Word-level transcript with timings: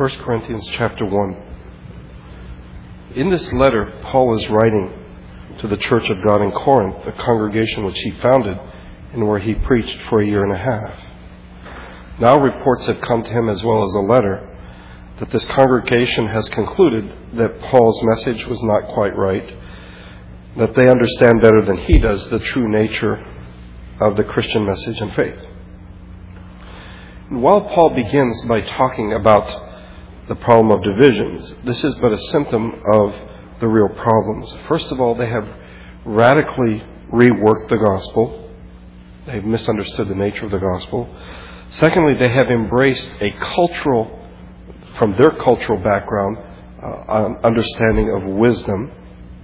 1 0.00 0.08
Corinthians 0.24 0.66
chapter 0.68 1.04
1. 1.04 1.36
In 3.16 3.28
this 3.28 3.52
letter, 3.52 4.00
Paul 4.04 4.34
is 4.34 4.48
writing 4.48 4.94
to 5.58 5.68
the 5.68 5.76
church 5.76 6.08
of 6.08 6.22
God 6.22 6.40
in 6.40 6.52
Corinth, 6.52 7.06
a 7.06 7.12
congregation 7.12 7.84
which 7.84 7.98
he 7.98 8.12
founded 8.12 8.58
and 9.12 9.28
where 9.28 9.38
he 9.38 9.52
preached 9.52 10.00
for 10.08 10.22
a 10.22 10.26
year 10.26 10.42
and 10.42 10.54
a 10.54 10.56
half. 10.56 10.98
Now 12.18 12.40
reports 12.40 12.86
have 12.86 13.02
come 13.02 13.22
to 13.22 13.30
him 13.30 13.50
as 13.50 13.62
well 13.62 13.84
as 13.84 13.92
a 13.92 13.98
letter 13.98 14.48
that 15.18 15.28
this 15.28 15.44
congregation 15.44 16.28
has 16.28 16.48
concluded 16.48 17.12
that 17.34 17.60
Paul's 17.60 18.02
message 18.04 18.46
was 18.46 18.62
not 18.62 18.94
quite 18.94 19.14
right, 19.14 19.54
that 20.56 20.74
they 20.76 20.88
understand 20.88 21.42
better 21.42 21.62
than 21.66 21.76
he 21.76 21.98
does 21.98 22.26
the 22.30 22.38
true 22.38 22.70
nature 22.70 23.22
of 24.00 24.16
the 24.16 24.24
Christian 24.24 24.64
message 24.64 24.98
and 24.98 25.14
faith. 25.14 25.40
While 27.28 27.68
Paul 27.68 27.90
begins 27.90 28.46
by 28.46 28.62
talking 28.62 29.12
about 29.12 29.66
the 30.30 30.36
problem 30.36 30.70
of 30.70 30.80
divisions, 30.84 31.56
this 31.64 31.82
is 31.82 31.92
but 31.96 32.12
a 32.12 32.18
symptom 32.30 32.80
of 32.92 33.12
the 33.58 33.66
real 33.66 33.88
problems. 33.88 34.54
First 34.68 34.92
of 34.92 35.00
all, 35.00 35.16
they 35.16 35.28
have 35.28 35.44
radically 36.04 36.84
reworked 37.12 37.68
the 37.68 37.76
gospel. 37.76 38.48
They've 39.26 39.44
misunderstood 39.44 40.06
the 40.06 40.14
nature 40.14 40.44
of 40.44 40.52
the 40.52 40.60
gospel. 40.60 41.12
Secondly, 41.70 42.14
they 42.22 42.30
have 42.30 42.46
embraced 42.46 43.10
a 43.20 43.32
cultural, 43.32 44.24
from 44.98 45.16
their 45.16 45.30
cultural 45.30 45.80
background, 45.80 46.38
uh, 46.80 47.34
understanding 47.42 48.10
of 48.14 48.22
wisdom 48.22 48.92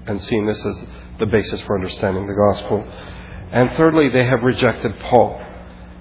and 0.06 0.22
seen 0.22 0.46
this 0.46 0.64
as 0.64 0.80
the 1.18 1.26
basis 1.26 1.60
for 1.62 1.74
understanding 1.74 2.28
the 2.28 2.52
gospel. 2.52 2.86
And 3.50 3.72
thirdly, 3.72 4.08
they 4.08 4.24
have 4.24 4.44
rejected 4.44 4.96
Paul, 5.00 5.42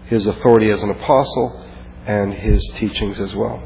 his 0.05 0.27
authority 0.27 0.69
as 0.69 0.83
an 0.83 0.91
apostle, 0.91 1.65
and 2.05 2.35
his 2.35 2.63
teachings 2.75 3.19
as 3.19 3.33
well. 3.33 3.63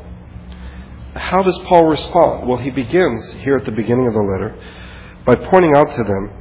How 1.16 1.42
does 1.42 1.58
Paul 1.68 1.86
respond? 1.86 2.48
Well, 2.48 2.58
he 2.60 2.70
begins 2.70 3.32
here 3.34 3.56
at 3.56 3.66
the 3.66 3.72
beginning 3.72 4.08
of 4.08 4.14
the 4.14 4.20
letter 4.20 4.56
by 5.26 5.36
pointing 5.36 5.76
out 5.76 5.96
to 5.96 6.04
them 6.04 6.32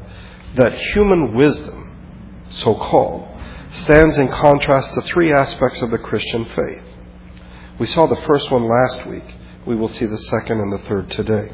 that 0.57 0.75
human 0.95 1.35
wisdom, 1.35 2.47
so 2.51 2.75
called, 2.75 3.27
stands 3.73 4.19
in 4.19 4.29
contrast 4.29 4.95
to 4.95 5.03
three 5.03 5.33
aspects 5.33 5.81
of 5.83 5.91
the 5.91 5.99
Christian 5.99 6.45
faith. 6.45 6.83
We 7.79 7.87
saw 7.87 8.07
the 8.07 8.21
first 8.23 8.51
one 8.51 8.69
last 8.69 9.07
week. 9.07 9.37
We 9.67 9.77
will 9.77 9.89
see 9.89 10.07
the 10.07 10.19
second 10.19 10.61
and 10.61 10.73
the 10.73 10.79
third 10.79 11.11
today. 11.11 11.53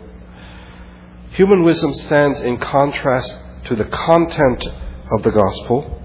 Human 1.32 1.64
wisdom 1.64 1.92
stands 1.94 2.40
in 2.40 2.58
contrast 2.58 3.38
to 3.64 3.74
the 3.74 3.84
content 3.86 4.66
of 5.12 5.22
the 5.22 5.30
gospel. 5.30 6.00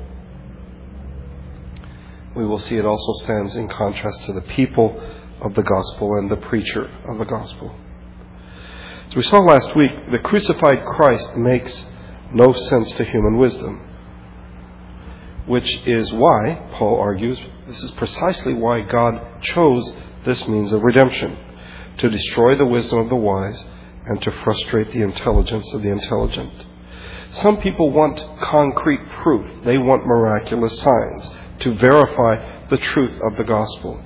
We 2.36 2.46
will 2.46 2.60
see 2.60 2.78
it 2.78 2.86
also 2.86 3.14
stands 3.24 3.56
in 3.56 3.68
contrast 3.68 4.24
to 4.24 4.34
the 4.34 4.42
people 4.42 5.00
of 5.42 5.54
the 5.54 5.64
gospel 5.64 6.18
and 6.18 6.30
the 6.30 6.36
preacher 6.36 6.90
of 7.08 7.18
the 7.18 7.26
gospel. 7.26 7.76
As 9.08 9.16
we 9.16 9.24
saw 9.24 9.40
last 9.40 9.76
week, 9.76 10.12
the 10.12 10.20
crucified 10.20 10.86
Christ 10.86 11.36
makes 11.36 11.86
no 12.34 12.54
sense 12.54 12.92
to 12.94 13.04
human 13.04 13.38
wisdom, 13.38 13.82
which 15.48 15.82
is 15.88 16.14
why, 16.14 16.70
Paul 16.74 17.00
argues, 17.00 17.40
this 17.68 17.82
is 17.84 17.92
precisely 17.92 18.54
why 18.54 18.82
God 18.82 19.42
chose 19.42 19.96
this 20.26 20.48
means 20.48 20.72
of 20.72 20.84
redemption 20.84 21.38
to 21.98 22.10
destroy 22.10 22.56
the 22.58 22.66
wisdom 22.66 23.00
of 23.00 23.10
the 23.10 23.16
wise 23.16 23.66
and 24.06 24.22
to 24.22 24.32
frustrate 24.44 24.92
the 24.92 25.02
intelligence 25.02 25.66
of 25.74 25.82
the 25.82 25.90
intelligent. 25.90 26.66
Some 27.32 27.58
people 27.58 27.92
want 27.92 28.24
concrete 28.42 29.08
proof, 29.22 29.64
they 29.64 29.78
want 29.78 30.06
miraculous 30.06 30.80
signs 30.80 31.32
to 31.60 31.76
verify 31.76 32.68
the 32.70 32.78
truth 32.78 33.20
of 33.22 33.38
the 33.38 33.44
gospel. 33.44 34.04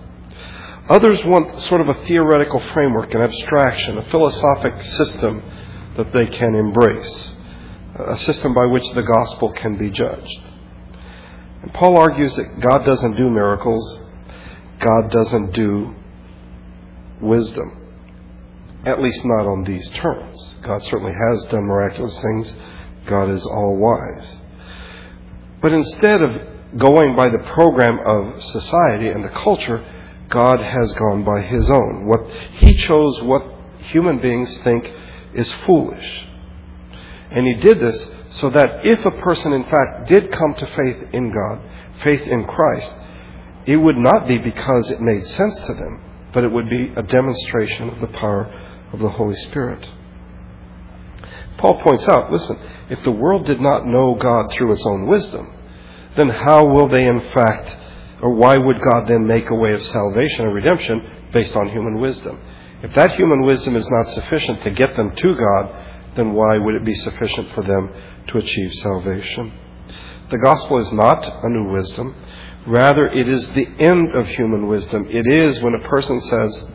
Others 0.90 1.24
want 1.24 1.62
sort 1.62 1.80
of 1.80 1.88
a 1.88 2.06
theoretical 2.06 2.60
framework, 2.74 3.14
an 3.14 3.22
abstraction, 3.22 3.98
a 3.98 4.10
philosophic 4.10 4.82
system 4.82 5.42
that 5.96 6.12
they 6.12 6.26
can 6.26 6.56
embrace, 6.56 7.34
a 7.96 8.18
system 8.18 8.54
by 8.54 8.66
which 8.66 8.84
the 8.94 9.04
gospel 9.04 9.54
can 9.54 9.78
be 9.78 9.90
judged. 9.90 10.42
And 11.62 11.74
Paul 11.74 11.96
argues 11.96 12.36
that 12.36 12.60
God 12.60 12.84
doesn't 12.84 13.16
do 13.16 13.30
miracles, 13.30 14.02
God 14.80 15.10
doesn't 15.10 15.54
do 15.54 15.96
wisdom, 17.22 17.94
at 18.84 19.02
least 19.02 19.24
not 19.24 19.48
on 19.48 19.64
these 19.64 19.90
terms. 19.92 20.56
God 20.64 20.84
certainly 20.84 21.14
has 21.14 21.46
done 21.46 21.64
miraculous 21.64 22.20
things, 22.20 22.54
God 23.06 23.30
is 23.30 23.46
all 23.46 23.78
wise. 23.78 24.36
But 25.62 25.72
instead 25.72 26.22
of 26.22 26.42
going 26.78 27.16
by 27.16 27.28
the 27.28 27.52
program 27.54 28.00
of 28.06 28.44
society 28.44 29.08
and 29.08 29.24
the 29.24 29.30
culture, 29.30 29.93
God 30.30 30.60
has 30.60 30.94
gone 30.94 31.24
by 31.24 31.42
his 31.42 31.70
own. 31.70 32.06
What 32.06 32.28
he 32.54 32.76
chose 32.76 33.22
what 33.22 33.44
human 33.80 34.20
beings 34.20 34.58
think 34.60 34.92
is 35.34 35.52
foolish. 35.66 36.28
And 37.32 37.46
he 37.48 37.56
did 37.56 37.80
this 37.80 38.10
so 38.32 38.50
that 38.50 38.86
if 38.86 39.00
a 39.06 39.22
person 39.22 39.54
in 39.54 39.64
fact 39.64 40.08
did 40.08 40.32
come 40.32 40.54
to 40.56 40.66
faith 40.66 41.14
in 41.14 41.32
God, 41.32 41.62
faith 42.04 42.22
in 42.22 42.46
Christ, 42.46 42.92
it 43.66 43.78
would 43.78 43.98
not 43.98 44.28
be 44.28 44.38
because 44.38 44.90
it 44.90 45.02
made 45.02 45.26
sense 45.26 45.56
to 45.68 45.74
them, 45.74 46.02
but 46.34 46.44
it 46.44 46.52
would 46.52 46.70
be 46.70 46.92
a 46.96 47.04
demonstration 47.04 47.90
of 47.90 48.00
the 48.02 48.18
power 48.18 48.52
of 48.92 49.00
the 49.00 49.10
Holy 49.10 49.36
Spirit. 49.36 49.88
Paul 51.58 51.82
points 51.82 52.08
out, 52.08 52.32
listen, 52.32 52.60
if 52.90 53.04
the 53.04 53.12
world 53.12 53.46
did 53.46 53.62
not 53.62 53.86
know 53.86 54.16
God 54.20 54.52
through 54.52 54.74
its 54.74 54.86
own 54.86 55.08
wisdom, 55.08 55.54
then 56.16 56.30
how 56.30 56.66
will 56.66 56.88
they 56.88 57.06
in 57.06 57.22
fact 57.34 57.78
or 58.24 58.30
why 58.30 58.56
would 58.56 58.80
God 58.80 59.06
then 59.06 59.28
make 59.28 59.50
a 59.50 59.56
way 59.56 59.74
of 59.74 59.84
salvation 59.84 60.46
and 60.46 60.56
redemption 60.56 61.28
based 61.34 61.58
on 61.58 61.68
human 61.68 62.00
wisdom? 62.00 62.40
If 62.82 62.94
that 62.94 63.16
human 63.16 63.42
wisdom 63.42 63.76
is 63.76 63.90
not 63.90 64.08
sufficient 64.12 64.62
to 64.62 64.70
get 64.70 64.96
them 64.96 65.14
to 65.14 65.36
God, 65.36 66.16
then 66.16 66.32
why 66.32 66.58
would 66.58 66.76
it 66.76 66.86
be 66.86 66.96
sufficient 66.96 67.52
for 67.52 67.64
them 67.64 67.94
to 68.28 68.38
achieve 68.38 68.74
salvation? 68.76 69.52
The 70.30 70.38
gospel 70.38 70.80
is 70.80 70.94
not 70.94 71.28
a 71.44 71.50
new 71.50 71.74
wisdom. 71.74 72.16
Rather, 72.66 73.08
it 73.08 73.28
is 73.28 73.52
the 73.52 73.68
end 73.68 74.16
of 74.16 74.26
human 74.28 74.68
wisdom. 74.68 75.06
It 75.10 75.28
is 75.28 75.62
when 75.62 75.76
a 75.76 75.90
person 75.90 76.22
says, 76.22 76.66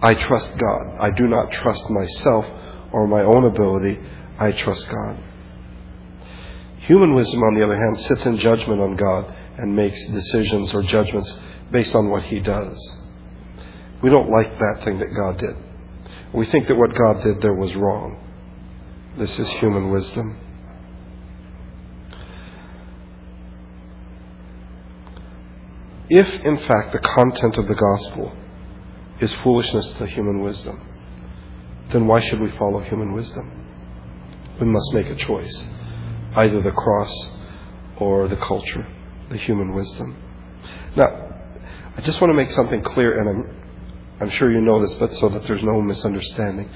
I 0.00 0.14
trust 0.14 0.56
God. 0.56 0.96
I 0.98 1.10
do 1.10 1.28
not 1.28 1.52
trust 1.52 1.90
myself 1.90 2.46
or 2.90 3.06
my 3.06 3.20
own 3.20 3.44
ability. 3.44 4.00
I 4.38 4.52
trust 4.52 4.88
God. 4.88 5.22
Human 6.82 7.14
wisdom, 7.14 7.40
on 7.44 7.54
the 7.54 7.64
other 7.64 7.76
hand, 7.76 7.98
sits 8.00 8.26
in 8.26 8.38
judgment 8.38 8.80
on 8.80 8.96
God 8.96 9.32
and 9.56 9.76
makes 9.76 10.04
decisions 10.08 10.74
or 10.74 10.82
judgments 10.82 11.38
based 11.70 11.94
on 11.94 12.10
what 12.10 12.24
He 12.24 12.40
does. 12.40 12.98
We 14.02 14.10
don't 14.10 14.28
like 14.28 14.58
that 14.58 14.84
thing 14.84 14.98
that 14.98 15.14
God 15.14 15.38
did. 15.38 15.54
We 16.32 16.44
think 16.46 16.66
that 16.66 16.76
what 16.76 16.92
God 16.92 17.22
did 17.22 17.40
there 17.40 17.54
was 17.54 17.76
wrong. 17.76 18.18
This 19.16 19.38
is 19.38 19.48
human 19.50 19.90
wisdom. 19.90 20.38
If, 26.10 26.28
in 26.44 26.58
fact, 26.66 26.92
the 26.92 26.98
content 26.98 27.58
of 27.58 27.68
the 27.68 27.74
gospel 27.74 28.32
is 29.20 29.32
foolishness 29.34 29.88
to 29.98 30.06
human 30.06 30.42
wisdom, 30.42 30.84
then 31.92 32.08
why 32.08 32.18
should 32.18 32.40
we 32.40 32.50
follow 32.58 32.80
human 32.80 33.12
wisdom? 33.12 33.68
We 34.60 34.66
must 34.66 34.92
make 34.94 35.06
a 35.06 35.14
choice 35.14 35.68
either 36.34 36.62
the 36.62 36.72
cross 36.72 37.28
or 37.98 38.28
the 38.28 38.36
culture, 38.36 38.86
the 39.30 39.36
human 39.36 39.74
wisdom. 39.74 40.16
Now, 40.96 41.32
I 41.96 42.00
just 42.00 42.20
want 42.20 42.30
to 42.30 42.34
make 42.34 42.50
something 42.50 42.82
clear, 42.82 43.20
and 43.20 43.28
I'm, 43.28 43.56
I'm 44.20 44.30
sure 44.30 44.50
you 44.50 44.60
know 44.60 44.80
this, 44.80 44.94
but 44.94 45.14
so 45.14 45.28
that 45.28 45.46
there's 45.46 45.62
no 45.62 45.80
misunderstanding. 45.80 46.70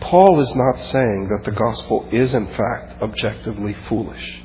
Paul 0.00 0.40
is 0.40 0.54
not 0.54 0.78
saying 0.78 1.28
that 1.28 1.44
the 1.44 1.52
gospel 1.52 2.08
is, 2.12 2.34
in 2.34 2.46
fact, 2.46 3.02
objectively 3.02 3.76
foolish. 3.88 4.42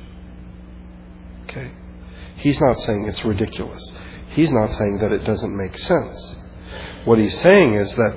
Okay? 1.44 1.72
He's 2.36 2.60
not 2.60 2.78
saying 2.80 3.06
it's 3.08 3.24
ridiculous. 3.24 3.82
He's 4.30 4.52
not 4.52 4.70
saying 4.72 4.98
that 4.98 5.12
it 5.12 5.24
doesn't 5.24 5.56
make 5.56 5.78
sense. 5.78 6.36
What 7.04 7.18
he's 7.18 7.38
saying 7.40 7.74
is 7.74 7.94
that 7.94 8.16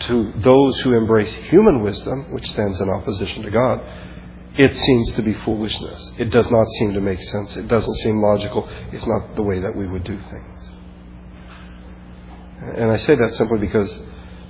to 0.00 0.32
those 0.36 0.78
who 0.80 0.96
embrace 0.96 1.32
human 1.32 1.80
wisdom, 1.80 2.32
which 2.32 2.48
stands 2.50 2.78
in 2.80 2.90
opposition 2.90 3.42
to 3.42 3.50
God, 3.50 3.80
it 4.56 4.76
seems 4.76 5.10
to 5.12 5.22
be 5.22 5.34
foolishness. 5.34 6.12
It 6.18 6.30
does 6.30 6.50
not 6.50 6.66
seem 6.78 6.94
to 6.94 7.00
make 7.00 7.22
sense. 7.22 7.56
It 7.56 7.68
doesn't 7.68 7.94
seem 7.96 8.22
logical. 8.22 8.68
It's 8.92 9.06
not 9.06 9.36
the 9.36 9.42
way 9.42 9.60
that 9.60 9.76
we 9.76 9.86
would 9.86 10.04
do 10.04 10.18
things. 10.18 10.70
And 12.76 12.90
I 12.90 12.96
say 12.96 13.14
that 13.16 13.34
simply 13.34 13.58
because 13.58 14.02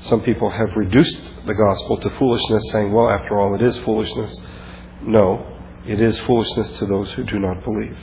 some 0.03 0.23
people 0.23 0.49
have 0.49 0.75
reduced 0.76 1.20
the 1.47 1.55
gospel 1.55 1.99
to 1.99 2.11
foolishness, 2.11 2.70
saying, 2.70 2.93
well, 2.93 3.08
after 3.08 3.38
all, 3.38 3.55
it 3.55 3.62
is 3.62 3.76
foolishness. 3.79 4.41
No, 5.03 5.58
it 5.85 6.00
is 6.00 6.19
foolishness 6.20 6.79
to 6.79 6.87
those 6.87 7.11
who 7.12 7.25
do 7.25 7.38
not 7.38 7.64
believe. 7.64 7.99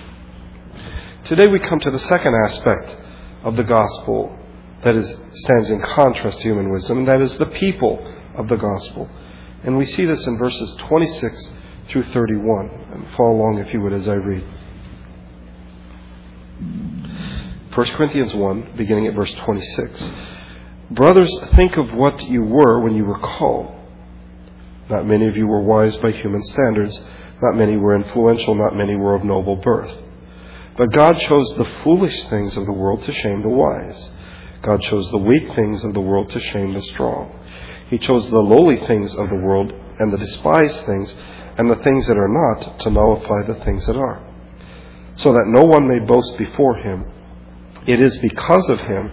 Today 1.24 1.48
we 1.48 1.60
come 1.60 1.80
to 1.80 1.92
the 1.92 2.00
second 2.00 2.34
aspect 2.46 2.98
of 3.44 3.56
the 3.56 3.64
gospel 3.64 4.38
that 4.84 4.96
is, 4.96 5.16
stands 5.32 5.70
in 5.70 5.82
contrast 5.82 6.42
to 6.42 6.50
human 6.50 6.70
wisdom, 6.70 7.00
and 7.00 7.08
that 7.08 7.22
is 7.22 7.38
the 7.38 7.46
people 7.46 8.06
of 8.36 8.50
the 8.50 8.58
gospel. 8.58 9.10
And 9.64 9.78
we 9.78 9.86
see 9.86 10.06
this 10.06 10.28
in 10.28 10.38
verses 10.38 10.76
26 10.80 11.54
through 11.90 12.04
31. 12.04 12.70
And 12.94 13.08
follow 13.16 13.32
along, 13.32 13.60
if 13.60 13.74
you 13.74 13.82
would, 13.82 13.94
as 13.94 14.08
I 14.08 14.14
read. 14.14 14.44
1 17.74 17.88
Corinthians 17.88 18.34
1, 18.34 18.74
beginning 18.78 19.08
at 19.08 19.16
verse 19.16 19.34
26. 19.34 20.12
Brothers, 20.92 21.32
think 21.56 21.78
of 21.78 21.92
what 21.94 22.22
you 22.24 22.44
were 22.44 22.80
when 22.82 22.96
you 22.96 23.06
were 23.06 23.20
called. 23.20 23.74
Not 24.90 25.08
many 25.08 25.28
of 25.28 25.36
you 25.36 25.48
were 25.48 25.62
wise 25.62 25.96
by 25.98 26.12
human 26.12 26.44
standards. 26.44 27.00
Not 27.42 27.58
many 27.58 27.78
were 27.78 27.96
influential. 27.96 28.54
Not 28.54 28.76
many 28.76 28.96
were 28.96 29.16
of 29.16 29.24
noble 29.24 29.56
birth. 29.56 29.92
But 30.78 30.92
God 30.92 31.20
chose 31.20 31.54
the 31.58 31.70
foolish 31.84 32.26
things 32.26 32.58
of 32.58 32.66
the 32.66 32.72
world 32.72 33.04
to 33.04 33.12
shame 33.12 33.42
the 33.42 33.50
wise. 33.50 34.10
God 34.62 34.82
chose 34.82 35.10
the 35.12 35.18
weak 35.18 35.54
things 35.56 35.84
of 35.84 35.94
the 35.94 36.02
world 36.02 36.30
to 36.32 36.40
shame 36.40 36.74
the 36.74 36.82
strong. 36.82 37.40
He 37.90 37.98
chose 37.98 38.30
the 38.30 38.40
lowly 38.40 38.78
things 38.88 39.14
of 39.16 39.30
the 39.30 39.36
world 39.36 39.74
and 40.00 40.12
the 40.12 40.18
despised 40.18 40.86
things 40.86 41.14
and 41.58 41.70
the 41.70 41.76
things 41.78 42.08
that 42.08 42.18
are 42.18 42.28
not 42.28 42.80
to 42.80 42.90
nullify 42.90 43.44
the 43.48 43.64
things 43.64 43.86
that 43.86 43.96
are, 43.96 44.22
so 45.16 45.34
that 45.34 45.46
no 45.48 45.64
one 45.64 45.88
may 45.88 46.00
boast 46.06 46.38
before 46.38 46.76
him. 46.76 47.06
It 47.86 48.00
is 48.00 48.18
because 48.18 48.70
of 48.70 48.80
him 48.80 49.12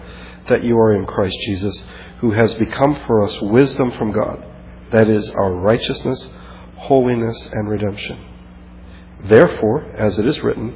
that 0.49 0.63
you 0.63 0.77
are 0.77 0.95
in 0.95 1.05
Christ 1.05 1.37
Jesus, 1.45 1.83
who 2.19 2.31
has 2.31 2.53
become 2.55 2.97
for 3.05 3.23
us 3.23 3.37
wisdom 3.41 3.91
from 3.97 4.11
God, 4.11 4.43
that 4.91 5.09
is, 5.09 5.29
our 5.31 5.53
righteousness, 5.53 6.29
holiness, 6.77 7.49
and 7.51 7.69
redemption. 7.69 8.19
Therefore, 9.25 9.91
as 9.91 10.17
it 10.17 10.25
is 10.25 10.41
written, 10.41 10.75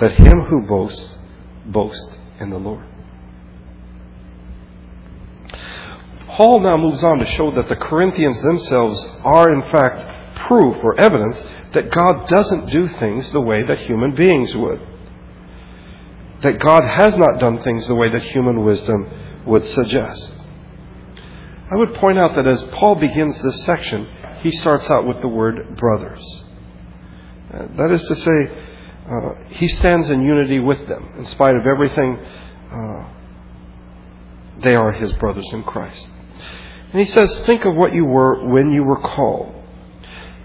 let 0.00 0.12
him 0.12 0.40
who 0.48 0.66
boasts 0.66 1.18
boast 1.66 2.18
in 2.40 2.50
the 2.50 2.58
Lord. 2.58 2.86
Paul 6.28 6.60
now 6.60 6.76
moves 6.76 7.04
on 7.04 7.18
to 7.18 7.26
show 7.26 7.54
that 7.56 7.68
the 7.68 7.76
Corinthians 7.76 8.40
themselves 8.40 9.04
are, 9.22 9.52
in 9.52 9.70
fact, 9.70 10.21
proof 10.34 10.76
or 10.82 10.98
evidence 10.98 11.36
that 11.74 11.90
God 11.90 12.28
doesn't 12.28 12.70
do 12.70 12.88
things 12.88 13.30
the 13.30 13.40
way 13.40 13.62
that 13.62 13.78
human 13.80 14.14
beings 14.14 14.54
would. 14.54 14.80
That 16.42 16.58
God 16.58 16.82
has 16.84 17.16
not 17.16 17.38
done 17.38 17.62
things 17.62 17.86
the 17.86 17.94
way 17.94 18.08
that 18.08 18.22
human 18.22 18.64
wisdom 18.64 19.08
would 19.46 19.64
suggest. 19.64 20.34
I 21.70 21.76
would 21.76 21.94
point 21.94 22.18
out 22.18 22.34
that 22.36 22.46
as 22.46 22.62
Paul 22.72 22.96
begins 22.96 23.40
this 23.42 23.64
section, 23.64 24.06
he 24.40 24.50
starts 24.50 24.90
out 24.90 25.06
with 25.06 25.20
the 25.20 25.28
word 25.28 25.76
brothers. 25.76 26.44
Uh, 27.52 27.66
that 27.76 27.90
is 27.90 28.02
to 28.04 28.16
say, 28.16 28.66
uh, 29.10 29.34
he 29.50 29.68
stands 29.68 30.10
in 30.10 30.22
unity 30.22 30.58
with 30.58 30.86
them. 30.88 31.14
In 31.18 31.26
spite 31.26 31.54
of 31.54 31.66
everything, 31.66 32.18
uh, 32.70 33.08
they 34.62 34.74
are 34.74 34.92
his 34.92 35.12
brothers 35.14 35.48
in 35.52 35.62
Christ. 35.62 36.08
And 36.92 37.00
he 37.00 37.06
says, 37.06 37.34
Think 37.46 37.64
of 37.64 37.74
what 37.74 37.94
you 37.94 38.04
were 38.04 38.46
when 38.46 38.70
you 38.70 38.84
were 38.84 39.00
called. 39.00 39.61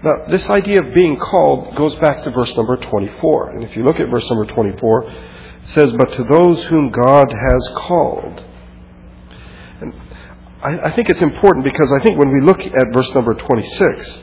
Now, 0.02 0.26
this 0.28 0.48
idea 0.48 0.80
of 0.80 0.94
being 0.94 1.18
called 1.18 1.74
goes 1.74 1.94
back 1.96 2.22
to 2.22 2.30
verse 2.30 2.56
number 2.56 2.76
24. 2.76 3.50
And 3.50 3.64
if 3.64 3.76
you 3.76 3.82
look 3.82 3.98
at 3.98 4.08
verse 4.08 4.28
number 4.30 4.46
24, 4.46 5.10
it 5.10 5.14
says, 5.64 5.92
But 5.92 6.12
to 6.12 6.24
those 6.24 6.62
whom 6.64 6.90
God 6.90 7.26
has 7.30 7.68
called. 7.74 8.44
And 9.80 9.94
I, 10.62 10.90
I 10.90 10.94
think 10.94 11.10
it's 11.10 11.22
important 11.22 11.64
because 11.64 11.92
I 11.92 12.02
think 12.02 12.18
when 12.18 12.32
we 12.32 12.40
look 12.40 12.60
at 12.60 12.92
verse 12.92 13.12
number 13.12 13.34
26, 13.34 14.20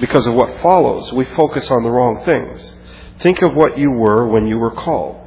because 0.00 0.26
of 0.26 0.34
what 0.34 0.60
follows, 0.60 1.12
we 1.12 1.24
focus 1.36 1.70
on 1.70 1.82
the 1.84 1.90
wrong 1.90 2.24
things. 2.24 2.74
Think 3.20 3.42
of 3.42 3.54
what 3.54 3.78
you 3.78 3.92
were 3.92 4.26
when 4.26 4.46
you 4.46 4.58
were 4.58 4.72
called. 4.72 5.20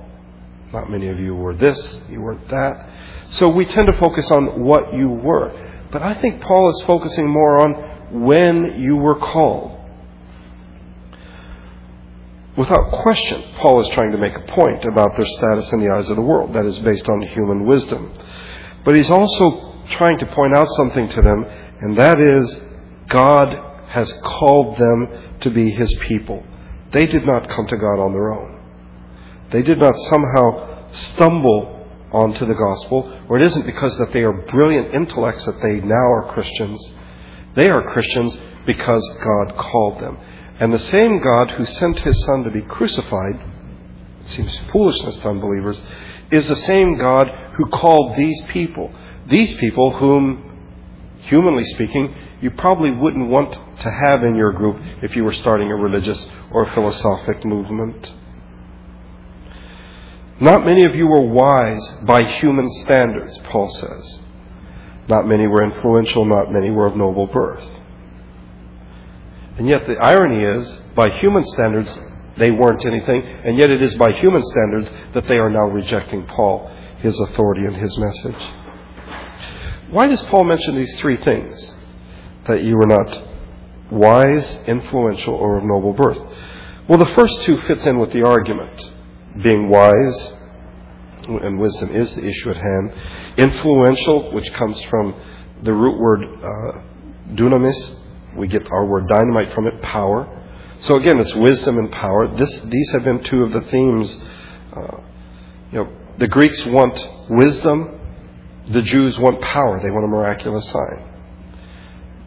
Not 0.74 0.90
many 0.90 1.08
of 1.08 1.20
you 1.20 1.36
were 1.36 1.56
this, 1.56 2.00
you 2.10 2.20
weren't 2.20 2.48
that. 2.50 2.90
So 3.30 3.48
we 3.48 3.66
tend 3.66 3.88
to 3.88 3.98
focus 4.00 4.30
on 4.32 4.64
what 4.64 4.94
you 4.94 5.08
were. 5.10 5.52
But 5.92 6.02
I 6.02 6.16
think 6.16 6.42
Paul 6.42 6.70
is 6.72 6.82
focusing 6.86 7.30
more 7.30 7.60
on 7.60 7.93
when 8.14 8.80
you 8.80 8.96
were 8.96 9.16
called. 9.16 9.80
Without 12.56 12.92
question, 13.02 13.44
Paul 13.60 13.82
is 13.82 13.90
trying 13.90 14.12
to 14.12 14.18
make 14.20 14.36
a 14.36 14.52
point 14.52 14.86
about 14.86 15.18
their 15.18 15.26
status 15.26 15.74
in 15.74 15.80
the 15.80 15.92
eyes 15.92 16.08
of 16.10 16.16
the 16.16 16.22
world. 16.22 16.54
That 16.54 16.68
is 16.68 16.78
based 16.80 17.10
on 17.10 17.22
human 17.24 17.66
wisdom. 17.66 18.14
But 18.86 18.96
he's 18.96 19.10
also 19.10 19.82
trying 19.90 20.20
to 20.20 20.26
point 20.28 20.56
out 20.56 20.68
something 20.78 21.10
to 21.10 21.22
them, 21.22 21.46
and 21.82 21.98
that 21.98 22.20
is 22.20 22.62
God 23.08 23.48
has 23.88 24.14
called 24.24 24.78
them 24.78 25.38
to 25.42 25.50
be 25.50 25.72
his 25.72 25.94
people. 26.08 26.44
They 26.92 27.08
did 27.08 27.26
not 27.26 27.50
come 27.50 27.66
to 27.68 27.78
God 27.78 28.00
on 28.00 28.14
their 28.14 28.32
own. 28.32 28.60
They 29.50 29.64
did 29.64 29.80
not 29.80 29.96
somehow 30.10 30.92
stumble 30.94 31.88
onto 32.12 32.46
the 32.46 32.54
gospel, 32.54 33.20
or 33.28 33.40
it 33.40 33.46
isn't 33.48 33.66
because 33.66 33.98
that 33.98 34.14
they 34.14 34.24
are 34.24 34.32
brilliant 34.32 34.94
intellects 34.94 35.46
that 35.46 35.60
they 35.64 35.80
now 35.80 35.96
are 35.96 36.32
Christians. 36.34 36.80
They 37.56 37.70
are 37.70 37.92
Christians 37.94 38.38
because 38.66 39.08
God 39.24 39.58
called 39.58 40.02
them. 40.02 40.18
And 40.60 40.74
the 40.74 40.80
same 40.80 41.22
God 41.22 41.52
who 41.52 41.66
sent 41.66 42.00
his 42.00 42.24
Son 42.26 42.44
to 42.44 42.52
be 42.52 42.62
crucified, 42.62 43.40
seems 44.26 44.58
foolishness 44.72 45.18
to 45.18 45.30
unbelievers, 45.30 45.82
is 46.32 46.48
the 46.48 46.56
same 46.56 46.98
God 46.98 47.28
who 47.58 47.66
called 47.68 48.18
these 48.18 48.42
people. 48.50 48.94
These 49.28 49.54
people 49.56 49.98
whom, 49.98 50.60
humanly 51.20 51.66
speaking, 51.66 52.14
you 52.42 52.52
probably 52.52 52.92
wouldn't 52.92 53.30
want 53.30 53.54
to 53.80 53.90
have 53.90 54.24
in 54.24 54.36
your 54.36 54.52
group 54.52 54.78
if 55.02 55.16
you 55.16 55.24
were 55.24 55.34
starting 55.34 55.72
a 55.72 55.76
religious 55.76 56.26
or 56.52 56.70
philosophic 56.74 57.46
movement. 57.46 58.12
Not 60.40 60.66
many 60.66 60.84
of 60.86 60.96
you 60.96 61.08
were 61.08 61.26
wise 61.26 61.90
by 62.06 62.24
human 62.24 62.70
standards, 62.84 63.38
Paul 63.46 63.70
says. 63.70 64.20
Not 65.08 65.28
many 65.28 65.48
were 65.48 65.64
influential, 65.64 66.26
not 66.26 66.52
many 66.52 66.72
were 66.72 66.86
of 66.86 66.96
noble 66.96 67.28
birth. 67.28 67.64
And 69.58 69.68
yet 69.68 69.86
the 69.86 69.98
irony 69.98 70.60
is, 70.60 70.82
by 70.96 71.10
human 71.10 71.44
standards, 71.46 72.00
they 72.38 72.52
weren't 72.52 72.86
anything, 72.86 73.22
and 73.44 73.58
yet 73.58 73.70
it 73.70 73.82
is 73.82 73.96
by 73.96 74.12
human 74.12 74.42
standards 74.44 74.92
that 75.14 75.28
they 75.28 75.38
are 75.38 75.50
now 75.50 75.66
rejecting 75.66 76.26
Paul, 76.26 76.72
his 76.98 77.20
authority, 77.20 77.66
and 77.66 77.76
his 77.76 77.96
message. 77.98 78.54
Why 79.92 80.08
does 80.08 80.22
Paul 80.24 80.46
mention 80.46 80.76
these 80.76 80.96
three 81.00 81.18
things? 81.18 81.74
that 82.48 82.64
you 82.64 82.76
were 82.76 82.88
not 82.88 83.24
wise, 83.92 84.58
influential, 84.68 85.36
or 85.36 85.58
of 85.58 85.64
noble 85.64 85.94
birth. 85.94 86.20
Well, 86.88 86.98
the 86.98 87.14
first 87.16 87.44
two 87.44 87.58
fits 87.68 87.86
in 87.86 88.00
with 88.00 88.12
the 88.12 88.24
argument. 88.24 88.92
Being 89.42 89.70
wise, 89.70 90.34
and 91.28 91.60
wisdom 91.60 91.96
is 91.96 92.14
the 92.16 92.26
issue 92.26 92.50
at 92.50 92.58
hand. 92.58 92.94
Influential, 93.38 94.32
which 94.34 94.52
comes 94.54 94.82
from 94.84 95.16
the 95.64 95.74
root 95.74 96.00
word 96.00 96.24
uh, 96.24 96.82
dunamis. 97.36 97.96
We 98.36 98.48
get 98.48 98.70
our 98.72 98.86
word 98.86 99.08
dynamite 99.08 99.54
from 99.54 99.68
it, 99.68 99.82
power. 99.82 100.42
So 100.82 100.98
again, 100.98 101.20
it's 101.20 101.34
wisdom 101.34 101.78
and 101.78 101.92
power. 101.92 102.36
This, 102.36 102.60
these 102.62 102.92
have 102.92 103.04
been 103.04 103.24
two 103.24 103.44
of 103.44 103.54
the 103.54 103.62
themes. 103.62 104.18
Uh, 104.76 104.98
you 105.72 105.84
know, 105.84 105.94
the 106.18 106.28
Greeks 106.28 106.66
want 106.66 107.08
wisdom. 107.30 108.00
The 108.70 108.82
Jews 108.82 109.18
want 109.18 109.42
power. 109.42 109.80
They 109.82 109.92
want 109.92 110.06
a 110.06 110.08
miraculous 110.08 110.70
sign. 110.70 111.10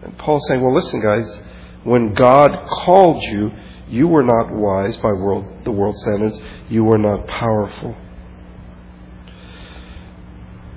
And 0.03 0.17
Paul's 0.19 0.47
saying, 0.49 0.63
well, 0.63 0.75
listen, 0.75 1.01
guys, 1.01 1.41
when 1.85 2.15
God 2.15 2.51
called 2.69 3.23
you, 3.25 3.51
you 3.89 4.09
were 4.09 4.23
not 4.23 4.53
wise 4.53 4.97
by 4.97 5.13
world, 5.13 5.65
the 5.65 5.71
world 5.71 5.95
standards. 5.97 6.39
You 6.69 6.85
were 6.85 6.99
not 6.99 7.27
powerful. 7.27 7.95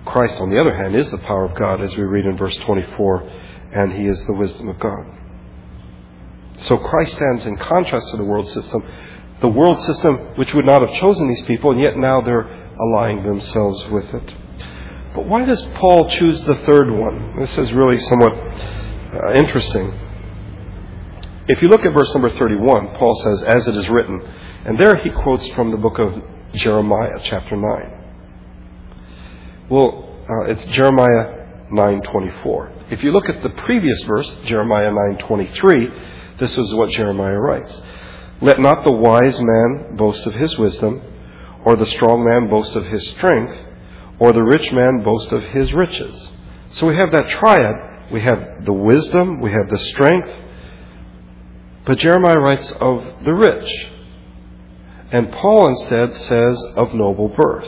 Christ, 0.10 0.38
on 0.40 0.50
the 0.50 0.60
other 0.60 0.76
hand, 0.76 0.96
is 0.96 1.10
the 1.12 1.18
power 1.20 1.46
of 1.46 1.56
God, 1.56 1.82
as 1.82 1.96
we 1.96 2.04
read 2.04 2.26
in 2.26 2.38
verse 2.38 2.56
24, 2.58 3.32
and 3.74 3.94
he 3.94 4.06
is 4.08 4.24
the 4.26 4.34
wisdom 4.34 4.70
of 4.70 4.80
God. 4.80 5.06
So 6.64 6.78
Christ 6.78 7.16
stands 7.16 7.46
in 7.46 7.58
contrast 7.58 8.10
to 8.12 8.18
the 8.18 8.24
world 8.24 8.48
system, 8.48 8.84
the 9.40 9.48
world 9.48 9.80
system 9.80 10.36
which 10.36 10.54
would 10.54 10.66
not 10.66 10.82
have 10.82 10.94
chosen 11.00 11.28
these 11.28 11.44
people, 11.44 11.72
and 11.72 11.80
yet 11.80 11.98
now 11.98 12.22
they're 12.22 12.48
aligning 12.80 13.24
themselves 13.24 13.88
with 13.90 14.14
it. 14.14 14.36
But 15.16 15.26
why 15.26 15.46
does 15.46 15.62
Paul 15.76 16.10
choose 16.10 16.44
the 16.44 16.56
third 16.56 16.92
one? 16.92 17.40
This 17.40 17.58
is 17.58 17.72
really 17.74 18.00
somewhat 18.00 18.34
uh, 18.34 19.34
interesting. 19.34 19.98
If 21.48 21.62
you 21.62 21.68
look 21.70 21.86
at 21.86 21.94
verse 21.94 22.14
number 22.14 22.30
31, 22.30 22.96
Paul 22.96 23.16
says, 23.24 23.44
as 23.44 23.68
it 23.68 23.76
is 23.76 23.90
written. 23.90 24.22
And 24.66 24.78
there 24.78 24.96
he 24.96 25.10
quotes 25.10 25.48
from 25.50 25.72
the 25.72 25.78
book 25.78 25.98
of 25.98 26.16
Jeremiah, 26.54 27.20
chapter 27.24 27.56
9. 27.56 27.99
Well, 29.70 30.10
uh, 30.30 30.46
it's 30.46 30.66
Jeremiah 30.66 31.48
9.24. 31.72 32.92
If 32.92 33.04
you 33.04 33.12
look 33.12 33.30
at 33.30 33.44
the 33.44 33.50
previous 33.50 34.02
verse, 34.04 34.38
Jeremiah 34.46 34.92
9.23, 34.92 36.38
this 36.40 36.58
is 36.58 36.74
what 36.74 36.90
Jeremiah 36.90 37.40
writes. 37.40 37.82
Let 38.42 38.60
not 38.60 38.84
the 38.84 38.92
wise 38.92 39.40
man 39.40 39.96
boast 39.96 40.26
of 40.26 40.34
his 40.34 40.58
wisdom, 40.58 41.02
or 41.66 41.76
the 41.76 41.86
strong 41.86 42.26
man 42.26 42.50
boast 42.50 42.76
of 42.76 42.86
his 42.86 43.08
strength, 43.10 43.58
or 44.18 44.34
the 44.34 44.44
rich 44.44 44.72
man 44.72 45.04
boast 45.04 45.32
of 45.32 45.44
his 45.44 45.74
riches. 45.74 46.32
So 46.72 46.88
we 46.88 46.96
have 46.96 47.12
that 47.12 47.30
triad 47.30 47.90
we 48.12 48.22
have 48.22 48.66
the 48.66 48.74
wisdom, 48.74 49.40
we 49.40 49.52
have 49.52 49.70
the 49.70 49.78
strength. 49.78 50.30
But 51.86 52.00
Jeremiah 52.00 52.40
writes 52.40 52.72
of 52.72 53.24
the 53.24 53.34
rich. 53.34 53.88
And 55.12 55.32
Paul 55.32 55.70
instead 55.70 56.14
says 56.14 56.64
of 56.76 56.94
noble 56.94 57.30
birth. 57.30 57.68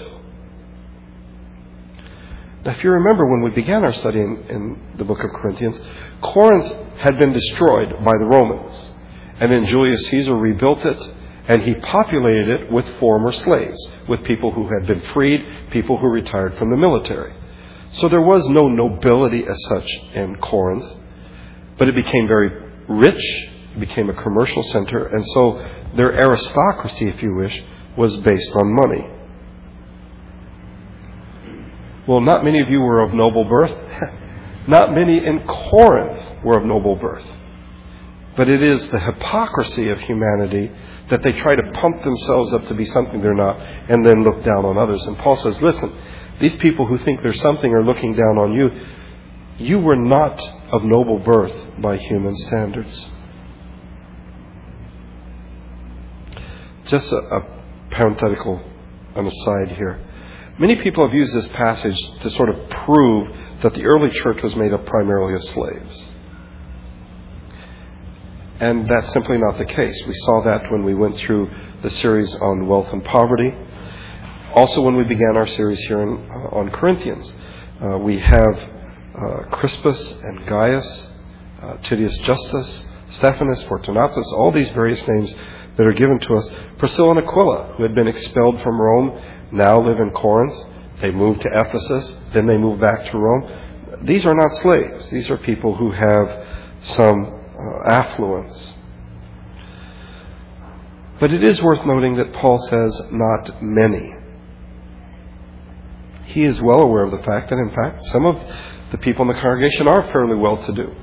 Now, 2.63 2.72
if 2.72 2.84
you 2.84 2.91
remember 2.91 3.25
when 3.25 3.41
we 3.41 3.50
began 3.50 3.84
our 3.84 3.91
study 3.91 4.20
in, 4.20 4.46
in, 4.50 4.98
the 4.98 5.06
book 5.06 5.24
of 5.24 5.32
Corinthians, 5.32 5.80
Corinth 6.22 6.98
had 6.98 7.18
been 7.18 7.34
destroyed 7.34 7.89
by 8.03 8.13
the 8.20 8.25
Romans. 8.25 8.91
And 9.39 9.51
then 9.51 9.65
Julius 9.65 10.08
Caesar 10.10 10.36
rebuilt 10.36 10.86
it, 10.86 11.13
And 11.48 11.63
he 11.63 11.74
populated 11.74 12.50
it 12.50 12.72
with 12.72 12.88
former 13.00 13.32
slaves, 13.32 13.84
with 14.08 14.24
people 14.24 14.51
who 14.51 14.70
had 14.70 14.86
been 14.86 15.01
freed, 15.13 15.44
people 15.72 15.98
who 15.98 16.08
retired 16.08 16.56
from 16.58 16.70
the 16.70 16.77
military. 16.77 17.34
So 17.94 18.08
there 18.08 18.22
was 18.22 18.48
no 18.48 18.68
nobility 18.68 19.44
as 19.48 19.58
such 19.68 19.89
in 20.13 20.36
Corinth, 20.38 20.86
but 21.77 21.89
it 21.89 21.96
became 21.96 22.27
very 22.27 22.51
rich, 22.88 23.24
it 23.75 23.80
became 23.80 24.10
a 24.10 24.22
commercial 24.22 24.62
center, 24.63 25.08
and 25.08 25.25
so 25.34 25.68
their 25.96 26.13
aristocracy, 26.13 27.08
if 27.08 27.24
you 27.24 27.34
wish, 27.36 27.60
was 27.98 28.15
based 28.18 28.51
on 28.56 28.74
money. 28.74 29.21
Well, 32.12 32.20
not 32.20 32.44
many 32.44 32.60
of 32.60 32.70
you 32.70 32.82
were 32.82 33.01
of 33.01 33.13
noble 33.13 33.46
birth. 33.46 33.72
not 34.68 34.91
many 34.91 35.25
in 35.25 35.48
Corinth 35.48 36.44
were 36.44 36.58
of 36.58 36.65
noble 36.65 36.98
birth. 36.98 37.25
But 38.36 38.50
it 38.50 38.62
is 38.62 38.86
the 38.89 39.00
hypocrisy 39.00 39.88
of 39.88 39.98
humanity 40.01 40.70
that 41.10 41.24
they 41.24 41.32
try 41.32 41.56
to 41.56 41.72
pump 41.72 42.03
themselves 42.03 42.51
up 42.51 42.65
to 42.65 42.74
be 42.74 42.84
something 42.84 43.22
they're 43.22 43.34
not 43.34 43.62
and 43.62 44.06
then 44.06 44.25
look 44.25 44.44
down 44.44 44.65
on 44.65 44.77
others. 44.77 45.01
And 45.06 45.18
Paul 45.20 45.38
says, 45.38 45.62
listen, 45.62 45.96
these 46.41 46.53
people 46.58 46.86
who 46.86 46.98
think 46.98 47.22
they're 47.22 47.34
something 47.34 47.72
are 47.74 47.86
looking 47.86 48.12
down 48.13 48.38
on 48.38 48.51
you. 48.51 48.70
You 49.65 49.80
were 49.80 49.96
not 49.96 50.38
of 50.74 50.84
noble 50.84 51.20
birth 51.20 51.56
by 51.80 51.96
human 51.96 52.36
standards. 52.36 53.10
Just 56.88 57.10
a, 57.13 57.15
a 57.15 57.48
parenthetical 57.89 58.62
an 59.15 59.27
aside 59.27 59.77
here. 59.77 60.11
Many 60.62 60.75
people 60.75 61.03
have 61.08 61.15
used 61.15 61.34
this 61.34 61.48
passage 61.48 62.00
to 62.20 62.30
sort 62.30 62.50
of 62.50 62.70
prove 62.70 63.36
that 63.63 63.74
the 63.74 63.84
early 63.84 64.12
church 64.12 64.44
was 64.44 64.56
made 64.56 64.72
up 64.72 64.86
primarily 64.86 65.34
of 65.34 65.44
slaves. 65.44 66.03
And 68.60 68.88
that's 68.88 69.12
simply 69.12 69.39
not 69.39 69.58
the 69.58 69.65
case. 69.65 70.03
We 70.08 70.13
saw 70.13 70.44
that 70.44 70.72
when 70.72 70.86
we 70.86 70.94
went 70.94 71.18
through 71.18 71.50
the 71.82 71.89
series 71.89 72.36
on 72.36 72.68
wealth 72.68 72.89
and 72.94 73.03
poverty. 73.03 73.51
Also, 74.53 74.82
when 74.82 74.96
we 74.98 75.03
began 75.03 75.36
our 75.36 75.48
series 75.48 75.80
here 75.88 76.03
in, 76.03 76.30
uh, 76.30 76.56
on 76.56 76.70
Corinthians, 76.70 77.34
uh, 77.82 77.98
we 77.98 78.20
have 78.20 78.56
uh, 79.15 79.44
Crispus 79.53 80.12
and 80.12 80.46
Gaius, 80.46 81.08
uh, 81.63 81.77
Titius 81.77 82.15
Justus, 82.20 82.86
Stephanus, 83.10 83.63
Fortunatus, 83.63 84.32
all 84.38 84.51
these 84.51 84.70
various 84.70 85.01
names 85.08 85.34
that 85.77 85.88
are 85.88 85.94
given 85.94 86.20
to 86.20 86.36
us. 86.36 86.50
Priscilla 86.77 87.18
and 87.18 87.27
Aquila, 87.27 87.74
who 87.77 87.84
had 87.84 87.96
been 87.96 88.08
expelled 88.08 88.62
from 88.62 88.80
Rome, 88.80 89.20
now 89.51 89.79
live 89.79 90.00
in 90.00 90.12
Corinth. 90.12 90.55
They 91.01 91.12
moved 91.12 91.41
to 91.41 91.50
Ephesus, 91.50 92.15
then 92.34 92.46
they 92.46 92.58
moved 92.58 92.79
back 92.79 93.10
to 93.12 93.17
Rome. 93.17 94.03
These 94.03 94.25
are 94.25 94.36
not 94.36 94.55
slaves. 94.62 95.10
These 95.10 95.29
are 95.29 95.38
people 95.38 95.75
who 95.75 95.91
have 95.91 96.27
some 96.84 97.25
uh, 97.25 97.89
affluence. 97.89 98.74
But 101.20 101.34
it 101.34 101.43
is 101.43 101.62
worth 101.62 101.86
noting 101.86 102.15
that 102.15 102.34
Paul 102.34 102.58
says, 102.67 103.01
not 103.12 103.62
many. 103.62 104.15
He 106.25 106.46
is 106.46 106.62
well 106.62 106.81
aware 106.81 107.03
of 107.03 107.12
the 107.12 107.24
fact 107.24 107.50
that, 107.50 107.60
in 107.60 107.70
fact, 107.70 108.05
some 108.05 108.25
of 108.25 108.39
the 108.91 108.98
people 108.98 109.29
in 109.29 109.36
the 109.36 109.41
congregation 109.41 109.88
are 109.88 110.12
fairly 110.12 110.36
well 110.36 110.58
to 110.58 110.72
do. 110.72 110.96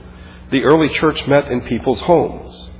The 0.50 0.64
early 0.64 0.88
church 0.88 1.26
met 1.26 1.48
in 1.52 1.60
people's 1.62 2.00
homes. 2.00 2.70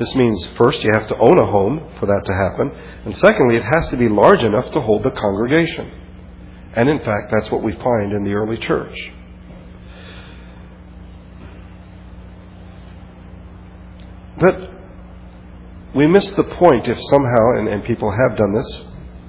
This 0.00 0.14
means, 0.14 0.46
first, 0.56 0.82
you 0.82 0.90
have 0.94 1.06
to 1.08 1.16
own 1.18 1.38
a 1.38 1.44
home 1.44 1.86
for 2.00 2.06
that 2.06 2.24
to 2.24 2.32
happen, 2.32 2.72
and 3.04 3.14
secondly, 3.18 3.56
it 3.56 3.62
has 3.62 3.86
to 3.90 3.98
be 3.98 4.08
large 4.08 4.42
enough 4.42 4.70
to 4.70 4.80
hold 4.80 5.02
the 5.02 5.10
congregation. 5.10 5.92
And 6.74 6.88
in 6.88 7.00
fact, 7.00 7.30
that's 7.30 7.50
what 7.50 7.62
we 7.62 7.74
find 7.74 8.14
in 8.14 8.24
the 8.24 8.32
early 8.32 8.56
church. 8.56 8.96
But 14.40 14.70
we 15.94 16.06
miss 16.06 16.30
the 16.30 16.44
point 16.44 16.88
if 16.88 16.98
somehow, 17.10 17.58
and, 17.58 17.68
and 17.68 17.84
people 17.84 18.10
have 18.10 18.38
done 18.38 18.54
this, 18.54 18.82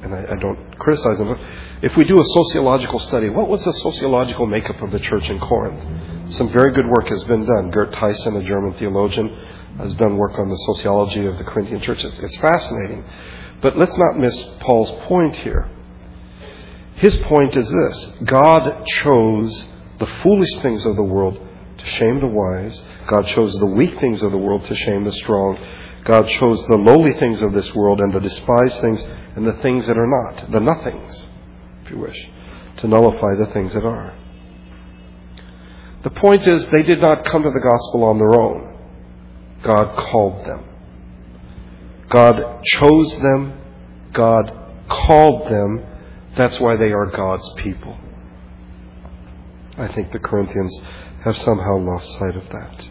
and 0.03 0.15
I, 0.15 0.25
I, 0.31 0.35
don't 0.37 0.79
criticize 0.79 1.17
them, 1.17 1.35
if 1.81 1.97
we 1.97 2.05
do 2.05 2.17
a 2.17 2.23
sociological 2.25 2.99
study, 2.99 3.27
what 3.27 3.49
was 3.49 3.65
the 3.65 3.73
sociological 3.73 4.45
makeup 4.45 4.81
of 4.81 4.91
the 4.91 4.99
church 4.99 5.29
in 5.29 5.37
Corinth? 5.37 6.33
Some 6.33 6.49
very 6.53 6.71
good 6.71 6.87
work 6.87 7.09
has 7.09 7.25
been 7.25 7.45
done. 7.45 7.71
Gerd 7.71 7.91
Theissen, 7.91 8.39
a 8.39 8.43
German 8.43 8.73
theologian, 8.75 9.35
has 9.81 9.95
done 9.95 10.17
work 10.17 10.38
on 10.38 10.50
the 10.50 10.55
sociology 10.55 11.25
of 11.25 11.38
the 11.38 11.43
Corinthian 11.43 11.81
church. 11.81 12.03
It's, 12.03 12.17
it's 12.19 12.38
fascinating. 12.38 13.03
But 13.61 13.77
let's 13.77 13.97
not 13.97 14.17
miss 14.17 14.38
Paul's 14.59 14.91
point 15.07 15.35
here. 15.38 15.69
His 16.95 17.15
point 17.17 17.55
is 17.55 17.69
this 17.69 18.13
God 18.25 18.85
chose 18.85 19.65
the 20.00 20.07
foolish 20.23 20.55
things 20.61 20.85
of 20.85 20.95
the 20.95 21.03
world 21.03 21.39
to 21.77 21.85
shame 21.85 22.19
the 22.19 22.27
wise. 22.27 22.81
God 23.07 23.27
chose 23.27 23.53
the 23.57 23.65
weak 23.65 24.00
things 24.00 24.21
of 24.21 24.31
the 24.31 24.38
world 24.38 24.65
to 24.65 24.75
shame 24.75 25.03
the 25.03 25.13
strong. 25.13 25.57
God 26.03 26.27
chose 26.27 26.65
the 26.67 26.77
lowly 26.77 27.13
things 27.13 27.41
of 27.41 27.53
this 27.53 27.73
world 27.75 28.00
and 28.01 28.13
the 28.13 28.19
despised 28.19 28.81
things 28.81 29.03
and 29.35 29.45
the 29.45 29.61
things 29.61 29.85
that 29.88 29.97
are 29.97 30.07
not, 30.07 30.51
the 30.51 30.59
nothings, 30.59 31.27
if 31.83 31.91
you 31.91 31.97
wish, 32.00 32.17
to 32.77 32.88
nullify 32.88 33.35
the 33.35 33.51
things 33.53 33.73
that 33.73 33.85
are. 33.85 34.15
The 36.03 36.09
point 36.09 36.47
is, 36.47 36.67
they 36.67 36.81
did 36.81 37.00
not 37.00 37.25
come 37.25 37.43
to 37.43 37.51
the 37.51 37.59
gospel 37.59 38.03
on 38.05 38.17
their 38.17 38.39
own. 38.39 38.70
God 39.63 39.96
called 39.96 40.46
them. 40.46 40.65
God 42.10 42.63
chose 42.65 43.20
them. 43.20 43.58
God 44.13 44.51
called 44.89 45.51
them. 45.51 45.86
That's 46.36 46.60
why 46.60 46.75
they 46.75 46.91
are 46.91 47.06
God's 47.08 47.48
people. 47.58 47.98
I 49.77 49.88
think 49.88 50.12
the 50.12 50.20
Corinthians 50.20 50.80
have 51.24 51.38
somehow 51.38 51.77
lost 51.77 52.12
sight 52.20 52.36
of 52.36 52.50
that. 52.50 52.86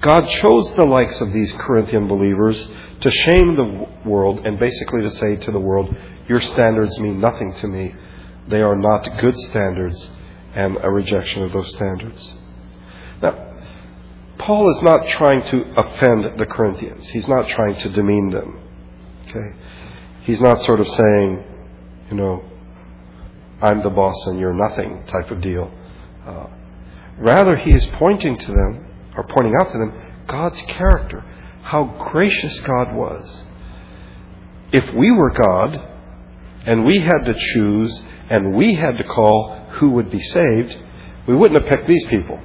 God 0.00 0.28
chose 0.28 0.74
the 0.74 0.84
likes 0.84 1.20
of 1.20 1.32
these 1.32 1.52
Corinthian 1.58 2.06
believers 2.06 2.68
to 3.00 3.10
shame 3.10 3.56
the 3.56 4.08
world 4.08 4.46
and 4.46 4.58
basically 4.58 5.02
to 5.02 5.10
say 5.10 5.36
to 5.36 5.50
the 5.50 5.60
world, 5.60 5.94
Your 6.28 6.40
standards 6.40 6.98
mean 6.98 7.20
nothing 7.20 7.54
to 7.54 7.68
me. 7.68 7.94
They 8.48 8.62
are 8.62 8.76
not 8.76 9.18
good 9.18 9.36
standards, 9.36 10.10
and 10.54 10.78
a 10.82 10.90
rejection 10.90 11.42
of 11.42 11.52
those 11.52 11.70
standards. 11.70 12.32
Paul 14.38 14.70
is 14.70 14.82
not 14.82 15.06
trying 15.08 15.42
to 15.44 15.62
offend 15.76 16.38
the 16.38 16.46
Corinthians. 16.46 17.08
He's 17.08 17.28
not 17.28 17.48
trying 17.48 17.76
to 17.76 17.88
demean 17.88 18.30
them. 18.30 18.58
Okay? 19.28 19.56
He's 20.22 20.40
not 20.40 20.60
sort 20.62 20.80
of 20.80 20.88
saying, 20.88 21.44
you 22.10 22.16
know, 22.16 22.44
I'm 23.62 23.82
the 23.82 23.90
boss 23.90 24.26
and 24.26 24.38
you're 24.38 24.52
nothing 24.52 25.04
type 25.06 25.30
of 25.30 25.40
deal. 25.40 25.70
Uh, 26.26 26.46
rather, 27.18 27.56
he 27.56 27.72
is 27.72 27.86
pointing 27.98 28.38
to 28.38 28.46
them, 28.46 28.86
or 29.16 29.24
pointing 29.24 29.54
out 29.60 29.72
to 29.72 29.78
them, 29.78 29.92
God's 30.26 30.60
character, 30.62 31.24
how 31.62 31.84
gracious 32.10 32.60
God 32.60 32.94
was. 32.94 33.44
If 34.72 34.92
we 34.92 35.10
were 35.10 35.30
God, 35.30 35.80
and 36.66 36.84
we 36.84 37.00
had 37.00 37.24
to 37.24 37.34
choose, 37.34 38.02
and 38.28 38.54
we 38.54 38.74
had 38.74 38.98
to 38.98 39.04
call 39.04 39.66
who 39.70 39.90
would 39.90 40.10
be 40.10 40.20
saved, 40.20 40.76
we 41.26 41.34
wouldn't 41.34 41.60
have 41.60 41.68
picked 41.68 41.88
these 41.88 42.04
people. 42.06 42.40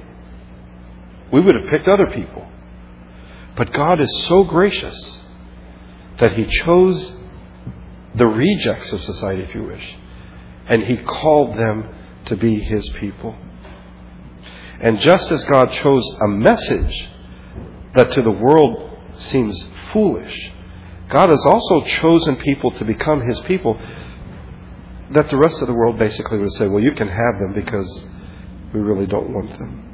We 1.32 1.40
would 1.40 1.54
have 1.54 1.70
picked 1.70 1.88
other 1.88 2.06
people. 2.06 2.46
But 3.56 3.72
God 3.72 4.00
is 4.00 4.24
so 4.28 4.44
gracious 4.44 5.20
that 6.18 6.32
He 6.32 6.44
chose 6.46 7.16
the 8.14 8.26
rejects 8.26 8.92
of 8.92 9.02
society, 9.02 9.42
if 9.42 9.54
you 9.54 9.62
wish, 9.64 9.96
and 10.66 10.82
He 10.84 10.98
called 10.98 11.56
them 11.56 11.88
to 12.26 12.36
be 12.36 12.60
His 12.60 12.88
people. 13.00 13.34
And 14.80 15.00
just 15.00 15.30
as 15.30 15.42
God 15.44 15.70
chose 15.72 16.02
a 16.22 16.28
message 16.28 17.08
that 17.94 18.10
to 18.12 18.22
the 18.22 18.30
world 18.30 18.90
seems 19.16 19.70
foolish, 19.92 20.50
God 21.08 21.30
has 21.30 21.44
also 21.46 21.82
chosen 21.82 22.36
people 22.36 22.70
to 22.72 22.84
become 22.84 23.22
His 23.26 23.40
people 23.40 23.80
that 25.10 25.28
the 25.28 25.36
rest 25.36 25.60
of 25.60 25.66
the 25.66 25.74
world 25.74 25.98
basically 25.98 26.38
would 26.38 26.52
say, 26.52 26.66
well, 26.66 26.82
you 26.82 26.92
can 26.92 27.08
have 27.08 27.38
them 27.38 27.52
because 27.54 28.04
we 28.72 28.80
really 28.80 29.06
don't 29.06 29.32
want 29.32 29.50
them. 29.58 29.91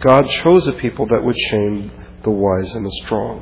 God 0.00 0.28
chose 0.28 0.66
a 0.68 0.72
people 0.72 1.06
that 1.06 1.24
would 1.24 1.38
shame 1.50 1.90
the 2.22 2.30
wise 2.30 2.74
and 2.74 2.84
the 2.84 2.92
strong. 3.04 3.40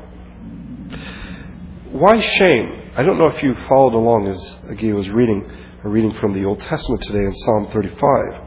Why 1.91 2.19
shame? 2.19 2.91
I 2.97 3.03
don't 3.03 3.19
know 3.19 3.29
if 3.29 3.43
you 3.43 3.55
followed 3.69 3.95
along 3.95 4.29
as 4.29 4.39
Agia 4.71 4.95
was 4.95 5.09
reading, 5.11 5.51
a 5.83 5.89
reading 5.89 6.13
from 6.21 6.33
the 6.33 6.45
Old 6.45 6.61
Testament 6.61 7.03
today 7.03 7.25
in 7.25 7.35
Psalm 7.35 7.71
35. 7.73 8.45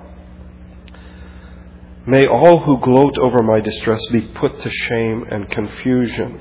May 2.07 2.25
all 2.27 2.61
who 2.61 2.79
gloat 2.79 3.17
over 3.17 3.43
my 3.43 3.59
distress 3.59 3.99
be 4.11 4.21
put 4.21 4.57
to 4.61 4.69
shame 4.69 5.25
and 5.29 5.49
confusion. 5.49 6.39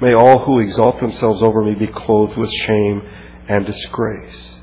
May 0.00 0.14
all 0.14 0.44
who 0.44 0.60
exalt 0.60 1.00
themselves 1.00 1.42
over 1.42 1.64
me 1.64 1.74
be 1.74 1.88
clothed 1.88 2.36
with 2.36 2.52
shame 2.52 3.02
and 3.48 3.66
disgrace. 3.66 4.56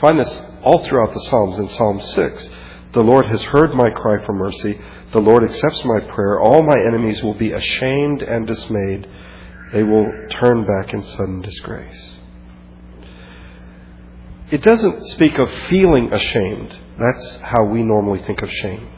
Find 0.00 0.20
this 0.20 0.40
all 0.62 0.84
throughout 0.84 1.12
the 1.12 1.20
Psalms 1.20 1.58
in 1.58 1.68
Psalm 1.70 2.00
6. 2.00 2.48
The 2.92 3.02
Lord 3.02 3.26
has 3.26 3.42
heard 3.42 3.74
my 3.74 3.90
cry 3.90 4.24
for 4.24 4.32
mercy. 4.32 4.80
The 5.12 5.20
Lord 5.20 5.44
accepts 5.44 5.84
my 5.84 6.00
prayer. 6.00 6.40
All 6.40 6.62
my 6.62 6.76
enemies 6.88 7.22
will 7.22 7.34
be 7.34 7.52
ashamed 7.52 8.22
and 8.22 8.46
dismayed. 8.46 9.08
They 9.72 9.84
will 9.84 10.06
turn 10.30 10.66
back 10.66 10.92
in 10.92 11.02
sudden 11.02 11.40
disgrace. 11.40 12.16
It 14.50 14.62
doesn't 14.62 15.04
speak 15.06 15.38
of 15.38 15.48
feeling 15.68 16.12
ashamed. 16.12 16.76
That's 16.98 17.36
how 17.36 17.64
we 17.64 17.84
normally 17.84 18.22
think 18.24 18.42
of 18.42 18.50
shame. 18.50 18.90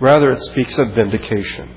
Rather, 0.00 0.32
it 0.32 0.42
speaks 0.42 0.76
of 0.78 0.90
vindication. 0.90 1.70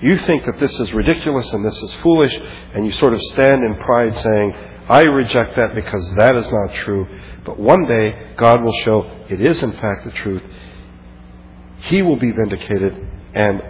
You 0.00 0.16
think 0.18 0.44
that 0.46 0.58
this 0.58 0.78
is 0.80 0.92
ridiculous 0.94 1.52
and 1.52 1.64
this 1.64 1.76
is 1.76 1.92
foolish, 1.94 2.38
and 2.74 2.86
you 2.86 2.92
sort 2.92 3.12
of 3.12 3.20
stand 3.32 3.62
in 3.62 3.76
pride 3.76 4.16
saying, 4.16 4.54
I 4.88 5.02
reject 5.02 5.56
that 5.56 5.74
because 5.74 6.10
that 6.16 6.36
is 6.36 6.50
not 6.50 6.74
true. 6.74 7.06
But 7.44 7.58
one 7.58 7.86
day, 7.86 8.32
God 8.36 8.62
will 8.62 8.76
show 8.84 9.24
it 9.28 9.40
is 9.40 9.62
in 9.62 9.72
fact 9.72 10.04
the 10.04 10.10
truth. 10.12 10.42
He 11.78 12.02
will 12.02 12.16
be 12.16 12.32
vindicated, 12.32 12.94
and 13.34 13.62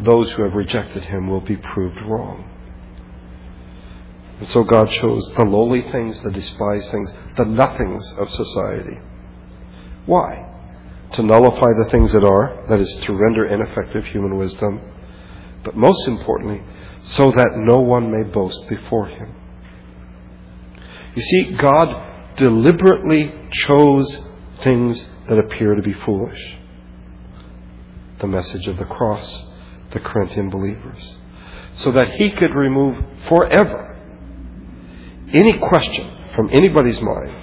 those 0.00 0.30
who 0.32 0.42
have 0.42 0.54
rejected 0.54 1.04
him 1.04 1.28
will 1.28 1.40
be 1.40 1.56
proved 1.56 1.96
wrong. 2.06 2.50
And 4.38 4.48
so 4.48 4.64
God 4.64 4.90
chose 4.90 5.32
the 5.36 5.44
lowly 5.44 5.80
things, 5.80 6.20
the 6.20 6.30
despised 6.30 6.90
things, 6.90 7.12
the 7.36 7.46
nothings 7.46 8.12
of 8.18 8.30
society. 8.30 8.98
Why? 10.04 10.42
To 11.12 11.22
nullify 11.22 11.72
the 11.82 11.88
things 11.90 12.12
that 12.12 12.24
are, 12.24 12.66
that 12.68 12.80
is, 12.80 12.94
to 13.02 13.14
render 13.14 13.46
ineffective 13.46 14.04
human 14.06 14.36
wisdom, 14.36 14.80
but 15.64 15.74
most 15.76 16.06
importantly, 16.06 16.62
so 17.02 17.30
that 17.30 17.56
no 17.56 17.80
one 17.80 18.12
may 18.12 18.28
boast 18.30 18.68
before 18.68 19.06
him. 19.06 19.34
You 21.14 21.22
see, 21.22 21.52
God 21.56 22.36
deliberately 22.36 23.32
chose 23.50 24.20
things 24.62 25.08
that 25.28 25.38
appear 25.38 25.74
to 25.74 25.82
be 25.82 25.94
foolish. 25.94 26.56
The 28.20 28.26
message 28.26 28.66
of 28.66 28.78
the 28.78 28.84
cross, 28.84 29.44
the 29.90 30.00
Corinthian 30.00 30.50
believers, 30.50 31.16
so 31.74 31.92
that 31.92 32.12
he 32.12 32.30
could 32.30 32.54
remove 32.54 33.04
forever 33.28 33.96
any 35.32 35.58
question 35.58 36.10
from 36.34 36.48
anybody's 36.52 37.00
mind 37.00 37.34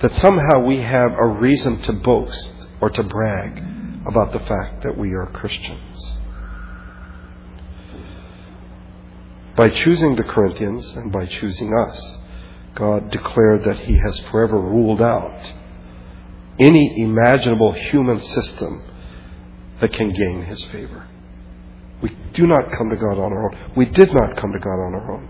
that 0.00 0.14
somehow 0.14 0.60
we 0.64 0.78
have 0.78 1.12
a 1.12 1.26
reason 1.26 1.80
to 1.82 1.92
boast 1.92 2.52
or 2.80 2.90
to 2.90 3.02
brag 3.02 3.62
about 4.06 4.32
the 4.32 4.40
fact 4.40 4.82
that 4.82 4.96
we 4.96 5.14
are 5.14 5.26
Christians. 5.26 6.18
By 9.56 9.70
choosing 9.70 10.16
the 10.16 10.22
Corinthians 10.22 10.86
and 10.96 11.10
by 11.10 11.24
choosing 11.24 11.72
us, 11.74 12.18
God 12.74 13.10
declared 13.10 13.64
that 13.64 13.80
He 13.80 13.96
has 13.96 14.18
forever 14.30 14.60
ruled 14.60 15.00
out 15.00 15.54
any 16.58 17.00
imaginable 17.00 17.72
human 17.72 18.20
system 18.20 18.82
that 19.80 19.92
can 19.92 20.10
gain 20.10 20.42
His 20.42 20.62
favor. 20.64 21.08
We 22.02 22.16
do 22.32 22.46
not 22.46 22.70
come 22.76 22.90
to 22.90 22.96
God 22.96 23.18
on 23.18 23.32
our 23.32 23.50
own. 23.50 23.72
We 23.76 23.86
did 23.86 24.12
not 24.12 24.36
come 24.36 24.52
to 24.52 24.58
God 24.58 24.70
on 24.70 24.94
our 24.94 25.12
own. 25.12 25.28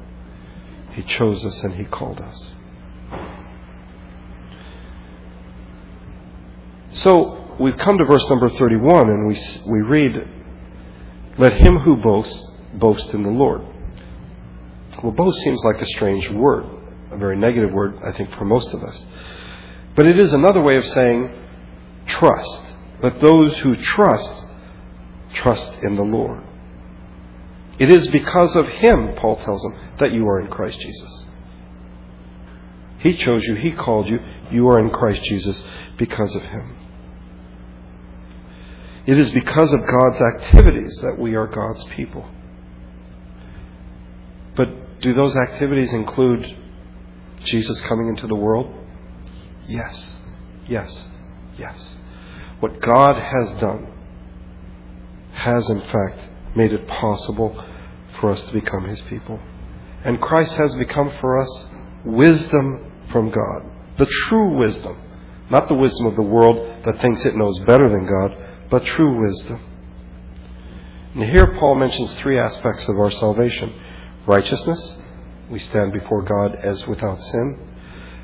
He 0.92 1.02
chose 1.02 1.44
us 1.44 1.62
and 1.62 1.74
He 1.74 1.84
called 1.84 2.20
us. 2.20 2.52
So 6.94 7.56
we've 7.60 7.76
come 7.76 7.98
to 7.98 8.04
verse 8.04 8.28
number 8.30 8.48
31 8.48 9.10
and 9.10 9.28
we, 9.28 9.38
we 9.70 9.80
read, 9.82 10.28
Let 11.38 11.52
him 11.52 11.78
who 11.78 11.96
boasts 11.96 12.50
boast 12.74 13.12
in 13.12 13.22
the 13.22 13.30
Lord. 13.30 13.62
Well, 15.02 15.12
boast 15.12 15.38
seems 15.40 15.62
like 15.64 15.82
a 15.82 15.86
strange 15.86 16.30
word, 16.30 16.64
a 17.10 17.18
very 17.18 17.36
negative 17.36 17.70
word, 17.70 17.98
I 18.04 18.12
think, 18.12 18.32
for 18.34 18.46
most 18.46 18.72
of 18.72 18.82
us. 18.82 19.04
But 19.94 20.06
it 20.06 20.18
is 20.18 20.32
another 20.32 20.62
way 20.62 20.76
of 20.76 20.86
saying 20.86 21.30
trust. 22.06 22.72
Let 23.02 23.20
those 23.20 23.56
who 23.58 23.76
trust, 23.76 24.46
trust 25.34 25.72
in 25.82 25.96
the 25.96 26.02
Lord. 26.02 26.42
It 27.78 27.90
is 27.90 28.08
because 28.08 28.56
of 28.56 28.66
Him, 28.68 29.14
Paul 29.16 29.36
tells 29.36 29.62
them, 29.62 29.78
that 29.98 30.12
you 30.12 30.26
are 30.28 30.40
in 30.40 30.48
Christ 30.48 30.80
Jesus. 30.80 31.26
He 32.98 33.14
chose 33.14 33.44
you, 33.44 33.56
He 33.56 33.72
called 33.72 34.08
you. 34.08 34.18
You 34.50 34.68
are 34.68 34.78
in 34.78 34.90
Christ 34.90 35.22
Jesus 35.24 35.62
because 35.98 36.34
of 36.34 36.42
Him. 36.42 36.76
It 39.04 39.18
is 39.18 39.30
because 39.30 39.72
of 39.72 39.80
God's 39.86 40.20
activities 40.20 40.98
that 41.02 41.18
we 41.18 41.36
are 41.36 41.46
God's 41.46 41.84
people. 41.84 42.28
But 44.56 45.00
do 45.00 45.12
those 45.12 45.36
activities 45.36 45.92
include 45.92 46.56
Jesus 47.44 47.80
coming 47.82 48.08
into 48.08 48.26
the 48.26 48.34
world? 48.34 48.74
Yes, 49.68 50.20
yes, 50.66 51.10
yes. 51.56 51.98
What 52.60 52.80
God 52.80 53.22
has 53.22 53.52
done 53.60 53.86
has, 55.32 55.68
in 55.68 55.80
fact, 55.80 56.28
made 56.56 56.72
it 56.72 56.88
possible 56.88 57.62
for 58.18 58.30
us 58.30 58.42
to 58.44 58.52
become 58.52 58.88
His 58.88 59.00
people. 59.02 59.38
And 60.04 60.20
Christ 60.20 60.54
has 60.54 60.74
become 60.74 61.12
for 61.20 61.38
us 61.38 61.66
wisdom 62.04 62.92
from 63.10 63.30
God. 63.30 63.70
The 63.98 64.06
true 64.06 64.56
wisdom. 64.58 65.00
Not 65.50 65.68
the 65.68 65.74
wisdom 65.74 66.06
of 66.06 66.16
the 66.16 66.22
world 66.22 66.84
that 66.84 67.00
thinks 67.00 67.24
it 67.24 67.36
knows 67.36 67.58
better 67.60 67.88
than 67.88 68.06
God, 68.06 68.36
but 68.70 68.84
true 68.84 69.20
wisdom. 69.22 69.60
And 71.14 71.24
here 71.24 71.54
Paul 71.58 71.76
mentions 71.76 72.14
three 72.16 72.38
aspects 72.38 72.88
of 72.88 72.98
our 72.98 73.10
salvation 73.10 73.72
righteousness, 74.26 74.96
we 75.50 75.58
stand 75.60 75.92
before 75.92 76.22
God 76.22 76.56
as 76.56 76.86
without 76.86 77.20
sin. 77.20 77.58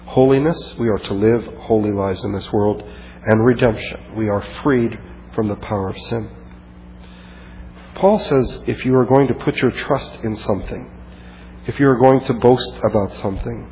Holiness, 0.07 0.75
we 0.79 0.89
are 0.89 0.99
to 0.99 1.15
live 1.15 1.45
holy 1.61 1.93
lives 1.93 2.25
in 2.25 2.33
this 2.33 2.53
world. 2.53 2.83
And 3.25 3.45
redemption, 3.45 4.17
we 4.17 4.29
are 4.29 4.43
freed 4.63 4.99
from 5.35 5.49
the 5.49 5.57
power 5.57 5.91
of 5.91 5.97
sin. 5.97 6.29
Paul 7.95 8.19
says 8.19 8.65
if 8.67 8.85
you 8.85 8.95
are 8.97 9.05
going 9.05 9.29
to 9.29 9.35
put 9.35 9.57
your 9.57 9.71
trust 9.71 10.25
in 10.25 10.37
something, 10.37 10.91
if 11.67 11.79
you 11.79 11.89
are 11.89 11.99
going 11.99 12.21
to 12.25 12.35
boast 12.35 12.73
about 12.83 13.15
something, 13.15 13.71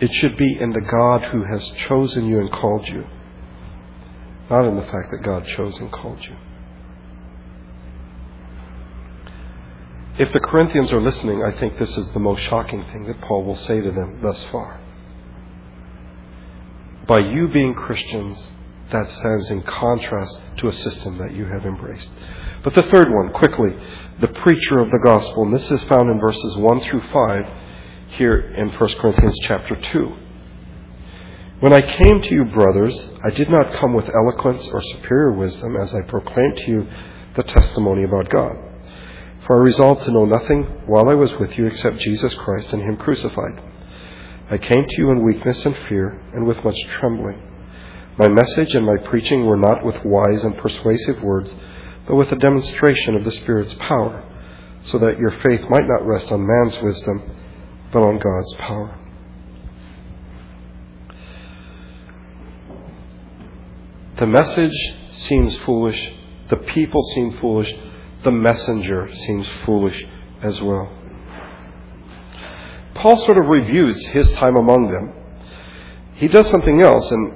it 0.00 0.12
should 0.12 0.36
be 0.36 0.58
in 0.60 0.72
the 0.72 0.80
God 0.80 1.22
who 1.32 1.44
has 1.44 1.66
chosen 1.70 2.26
you 2.26 2.38
and 2.38 2.52
called 2.52 2.86
you, 2.86 3.06
not 4.50 4.66
in 4.66 4.76
the 4.76 4.82
fact 4.82 5.10
that 5.10 5.22
God 5.22 5.46
chose 5.46 5.78
and 5.78 5.90
called 5.90 6.22
you. 6.22 6.36
If 10.18 10.32
the 10.32 10.40
Corinthians 10.40 10.92
are 10.92 11.00
listening, 11.00 11.42
I 11.42 11.52
think 11.52 11.78
this 11.78 11.96
is 11.96 12.10
the 12.10 12.18
most 12.18 12.40
shocking 12.40 12.82
thing 12.84 13.06
that 13.06 13.20
Paul 13.22 13.44
will 13.44 13.56
say 13.56 13.80
to 13.80 13.90
them 13.90 14.20
thus 14.22 14.42
far. 14.44 14.80
By 17.06 17.20
you 17.20 17.48
being 17.48 17.74
Christians, 17.74 18.52
that 18.90 19.08
stands 19.08 19.50
in 19.50 19.62
contrast 19.62 20.40
to 20.58 20.68
a 20.68 20.72
system 20.72 21.18
that 21.18 21.34
you 21.34 21.44
have 21.44 21.64
embraced. 21.64 22.10
But 22.62 22.74
the 22.74 22.82
third 22.84 23.08
one, 23.10 23.32
quickly, 23.32 23.70
the 24.20 24.28
preacher 24.28 24.80
of 24.80 24.90
the 24.90 25.00
gospel, 25.02 25.44
and 25.44 25.54
this 25.54 25.70
is 25.70 25.82
found 25.84 26.10
in 26.10 26.20
verses 26.20 26.56
1 26.56 26.80
through 26.80 27.02
5 27.12 27.52
here 28.08 28.38
in 28.56 28.70
1 28.70 28.94
Corinthians 28.94 29.38
chapter 29.42 29.76
2. 29.76 30.16
When 31.60 31.72
I 31.72 31.80
came 31.80 32.20
to 32.20 32.34
you, 32.34 32.44
brothers, 32.44 33.10
I 33.24 33.30
did 33.30 33.48
not 33.50 33.74
come 33.74 33.94
with 33.94 34.10
eloquence 34.14 34.66
or 34.68 34.82
superior 34.82 35.32
wisdom 35.32 35.76
as 35.76 35.94
I 35.94 36.02
proclaimed 36.02 36.56
to 36.58 36.70
you 36.70 36.88
the 37.34 37.44
testimony 37.44 38.04
about 38.04 38.30
God. 38.30 38.56
For 39.46 39.56
I 39.56 39.62
resolved 39.62 40.04
to 40.04 40.12
know 40.12 40.24
nothing 40.24 40.64
while 40.86 41.08
I 41.08 41.14
was 41.14 41.32
with 41.38 41.56
you 41.56 41.66
except 41.66 41.98
Jesus 41.98 42.34
Christ 42.34 42.72
and 42.72 42.82
Him 42.82 42.96
crucified. 42.96 43.62
I 44.48 44.58
came 44.58 44.84
to 44.84 44.96
you 44.98 45.10
in 45.10 45.24
weakness 45.24 45.64
and 45.66 45.76
fear 45.88 46.20
and 46.32 46.46
with 46.46 46.62
much 46.64 46.78
trembling. 47.00 47.42
My 48.18 48.28
message 48.28 48.74
and 48.74 48.86
my 48.86 48.96
preaching 48.96 49.44
were 49.44 49.56
not 49.56 49.84
with 49.84 50.04
wise 50.04 50.44
and 50.44 50.56
persuasive 50.56 51.22
words, 51.22 51.52
but 52.06 52.14
with 52.14 52.30
a 52.32 52.36
demonstration 52.36 53.16
of 53.16 53.24
the 53.24 53.32
Spirit's 53.32 53.74
power, 53.74 54.22
so 54.84 54.98
that 54.98 55.18
your 55.18 55.32
faith 55.40 55.62
might 55.68 55.86
not 55.86 56.06
rest 56.06 56.30
on 56.30 56.46
man's 56.46 56.80
wisdom, 56.80 57.30
but 57.92 58.02
on 58.02 58.18
God's 58.18 58.54
power. 58.54 58.98
The 64.18 64.26
message 64.26 64.94
seems 65.12 65.58
foolish, 65.58 66.12
the 66.48 66.56
people 66.56 67.02
seem 67.14 67.36
foolish, 67.38 67.74
the 68.22 68.32
messenger 68.32 69.12
seems 69.12 69.46
foolish 69.64 70.06
as 70.40 70.62
well. 70.62 70.95
Paul 73.06 73.18
sort 73.18 73.38
of 73.38 73.46
reviews 73.46 74.04
his 74.06 74.28
time 74.32 74.56
among 74.56 74.90
them. 74.90 75.12
He 76.14 76.26
does 76.26 76.50
something 76.50 76.82
else, 76.82 77.08
and 77.12 77.32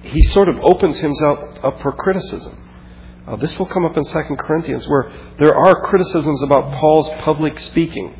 he 0.00 0.22
sort 0.22 0.48
of 0.48 0.56
opens 0.62 0.98
himself 0.98 1.38
up 1.62 1.82
for 1.82 1.92
criticism. 1.92 2.56
Uh, 3.26 3.36
this 3.36 3.58
will 3.58 3.66
come 3.66 3.84
up 3.84 3.98
in 3.98 4.02
2 4.02 4.12
Corinthians, 4.38 4.88
where 4.88 5.12
there 5.38 5.54
are 5.54 5.74
criticisms 5.82 6.42
about 6.42 6.72
Paul's 6.80 7.10
public 7.22 7.58
speaking. 7.58 8.14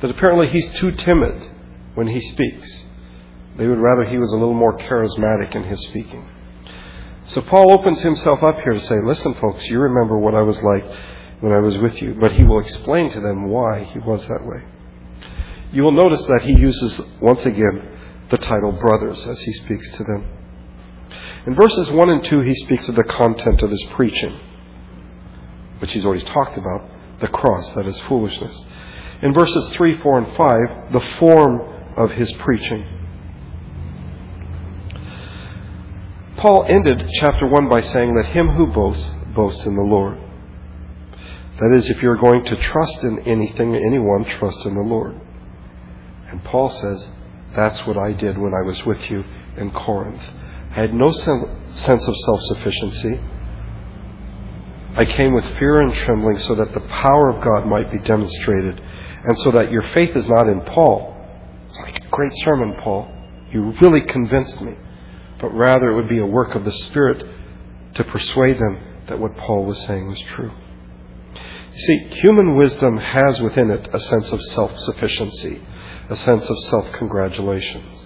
That 0.00 0.12
apparently 0.12 0.46
he's 0.46 0.78
too 0.78 0.92
timid 0.92 1.50
when 1.96 2.06
he 2.06 2.20
speaks. 2.20 2.84
They 3.56 3.66
would 3.66 3.80
rather 3.80 4.04
he 4.04 4.18
was 4.18 4.30
a 4.30 4.36
little 4.36 4.54
more 4.54 4.78
charismatic 4.78 5.56
in 5.56 5.64
his 5.64 5.82
speaking. 5.88 6.24
So 7.26 7.42
Paul 7.42 7.72
opens 7.72 8.00
himself 8.00 8.44
up 8.44 8.60
here 8.62 8.74
to 8.74 8.80
say, 8.80 8.94
listen, 9.04 9.34
folks, 9.34 9.66
you 9.66 9.80
remember 9.80 10.16
what 10.18 10.36
I 10.36 10.42
was 10.42 10.62
like 10.62 10.84
when 11.40 11.50
I 11.50 11.58
was 11.58 11.78
with 11.78 12.00
you. 12.00 12.14
But 12.14 12.30
he 12.30 12.44
will 12.44 12.60
explain 12.60 13.10
to 13.10 13.18
them 13.18 13.48
why 13.48 13.82
he 13.82 13.98
was 13.98 14.24
that 14.28 14.46
way. 14.46 14.66
You 15.72 15.84
will 15.84 15.92
notice 15.92 16.22
that 16.26 16.42
he 16.42 16.52
uses, 16.52 17.00
once 17.20 17.46
again, 17.46 17.88
the 18.30 18.38
title 18.38 18.72
brothers 18.72 19.26
as 19.26 19.40
he 19.40 19.52
speaks 19.54 19.88
to 19.96 20.04
them. 20.04 20.26
In 21.46 21.54
verses 21.54 21.90
1 21.90 22.10
and 22.10 22.24
2, 22.24 22.40
he 22.40 22.54
speaks 22.54 22.88
of 22.88 22.94
the 22.94 23.04
content 23.04 23.62
of 23.62 23.70
his 23.70 23.82
preaching, 23.94 24.38
which 25.78 25.92
he's 25.92 26.04
already 26.04 26.24
talked 26.24 26.56
about 26.58 26.88
the 27.20 27.28
cross, 27.28 27.70
that 27.74 27.86
is 27.86 27.98
foolishness. 28.00 28.64
In 29.22 29.32
verses 29.32 29.68
3, 29.70 30.00
4, 30.00 30.18
and 30.18 30.36
5, 30.36 30.92
the 30.92 31.06
form 31.18 31.60
of 31.96 32.10
his 32.12 32.30
preaching. 32.32 32.84
Paul 36.36 36.66
ended 36.68 37.08
chapter 37.20 37.46
1 37.46 37.68
by 37.68 37.80
saying, 37.80 38.14
Let 38.14 38.26
him 38.26 38.48
who 38.48 38.66
boasts 38.66 39.14
boast 39.34 39.64
in 39.66 39.76
the 39.76 39.82
Lord. 39.82 40.18
That 41.58 41.74
is, 41.76 41.88
if 41.88 42.02
you're 42.02 42.16
going 42.16 42.44
to 42.46 42.56
trust 42.56 43.04
in 43.04 43.20
anything, 43.20 43.74
anyone, 43.74 44.24
trust 44.24 44.66
in 44.66 44.74
the 44.74 44.82
Lord. 44.82 45.20
And 46.32 46.42
Paul 46.44 46.70
says, 46.70 47.10
that's 47.54 47.86
what 47.86 47.98
I 47.98 48.12
did 48.12 48.38
when 48.38 48.54
I 48.54 48.66
was 48.66 48.84
with 48.84 49.10
you 49.10 49.22
in 49.56 49.70
Corinth. 49.70 50.22
I 50.70 50.74
had 50.74 50.94
no 50.94 51.12
sense 51.12 52.08
of 52.08 52.16
self 52.16 52.40
sufficiency. 52.44 53.20
I 54.94 55.04
came 55.04 55.34
with 55.34 55.44
fear 55.58 55.80
and 55.80 55.94
trembling 55.94 56.38
so 56.38 56.54
that 56.54 56.72
the 56.72 56.80
power 56.80 57.30
of 57.30 57.44
God 57.44 57.66
might 57.66 57.92
be 57.92 57.98
demonstrated, 57.98 58.80
and 58.80 59.38
so 59.38 59.50
that 59.52 59.70
your 59.70 59.82
faith 59.94 60.16
is 60.16 60.28
not 60.28 60.48
in 60.48 60.62
Paul. 60.62 61.14
It's 61.68 61.78
like 61.78 62.04
a 62.04 62.08
great 62.08 62.32
sermon, 62.44 62.76
Paul. 62.82 63.08
You 63.50 63.72
really 63.80 64.00
convinced 64.00 64.60
me. 64.60 64.74
But 65.38 65.52
rather, 65.54 65.90
it 65.90 65.96
would 65.96 66.08
be 66.08 66.20
a 66.20 66.26
work 66.26 66.54
of 66.54 66.64
the 66.64 66.72
Spirit 66.72 67.26
to 67.94 68.04
persuade 68.04 68.58
them 68.58 68.78
that 69.08 69.18
what 69.18 69.36
Paul 69.36 69.64
was 69.64 69.80
saying 69.82 70.08
was 70.08 70.20
true. 70.34 70.52
You 71.74 71.78
see, 71.78 72.20
human 72.20 72.56
wisdom 72.56 72.96
has 72.96 73.40
within 73.40 73.70
it 73.70 73.88
a 73.92 74.00
sense 74.00 74.30
of 74.30 74.40
self 74.42 74.78
sufficiency, 74.78 75.60
a 76.12 76.16
sense 76.16 76.44
of 76.48 76.58
self 76.64 76.92
congratulations. 76.92 78.04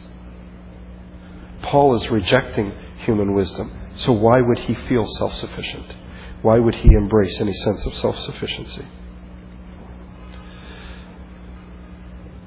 Paul 1.62 1.97
is 1.97 2.09
rejecting 2.09 2.73
human 2.99 3.35
wisdom, 3.35 3.77
so 3.97 4.12
why 4.12 4.40
would 4.40 4.61
he 4.61 4.75
feel 4.88 5.07
self 5.07 5.35
sufficient? 5.35 5.97
Why 6.42 6.59
would 6.59 6.77
he 6.77 6.88
embrace 6.88 7.40
any 7.40 7.53
sense 7.53 7.85
of 7.85 7.95
self 7.97 8.19
sufficiency? 8.21 8.87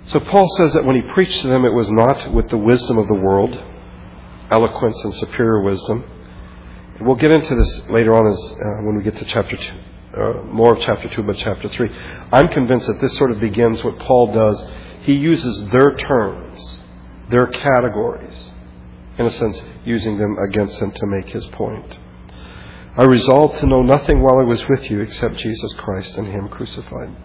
So 0.06 0.19
Paul 0.22 0.48
says 0.58 0.74
that 0.74 0.86
when 0.86 0.95
he 0.95 1.04
preached 1.13 1.41
to 1.41 1.48
them, 1.48 1.65
it 1.65 1.74
was 1.74 1.91
not 1.91 2.32
with 2.34 2.50
the 2.50 2.58
wisdom 2.58 2.98
of 2.98 3.08
the 3.08 3.13
world, 3.13 3.62
eloquence 4.50 5.00
and 5.04 5.13
superior 5.15 5.62
wisdom. 5.62 6.04
And 6.95 7.06
we'll 7.06 7.17
get 7.17 7.32
into 7.32 7.54
this 7.54 7.89
later 7.89 8.15
on 8.15 8.26
as, 8.26 8.39
uh, 8.39 8.84
when 8.86 8.95
we 8.95 9.04
get 9.04 9.17
to 9.17 9.26
chapter 9.26 9.56
2 9.56 9.74
uh, 10.17 10.41
more 10.45 10.74
of 10.74 10.82
chapter 10.82 11.08
2, 11.08 11.24
but 11.24 11.38
chapter 11.38 11.69
3. 11.69 11.89
I'm 12.32 12.48
convinced 12.48 12.88
that 12.88 13.00
this 13.00 13.15
sort 13.17 13.32
of 13.32 13.39
begins 13.39 13.84
what 13.84 14.00
Paul 14.00 14.34
does. 14.34 14.67
He 15.02 15.14
uses 15.14 15.70
their 15.70 15.96
terms, 15.96 16.82
their 17.30 17.48
categories, 17.48 18.52
in 19.18 19.26
a 19.26 19.32
sense, 19.32 19.62
using 19.86 20.18
them 20.18 20.38
against 20.38 20.80
them 20.80 20.92
to 20.92 21.08
make 21.08 21.30
his 21.30 21.46
point. 21.48 21.98
I 22.98 23.04
resolved 23.04 23.60
to 23.60 23.68
know 23.68 23.82
nothing 23.82 24.22
while 24.22 24.40
I 24.40 24.44
was 24.44 24.68
with 24.68 24.90
you 24.90 25.02
except 25.02 25.36
Jesus 25.38 25.72
Christ 25.74 26.18
and 26.18 26.28
Him 26.28 26.50
crucified. 26.50 27.16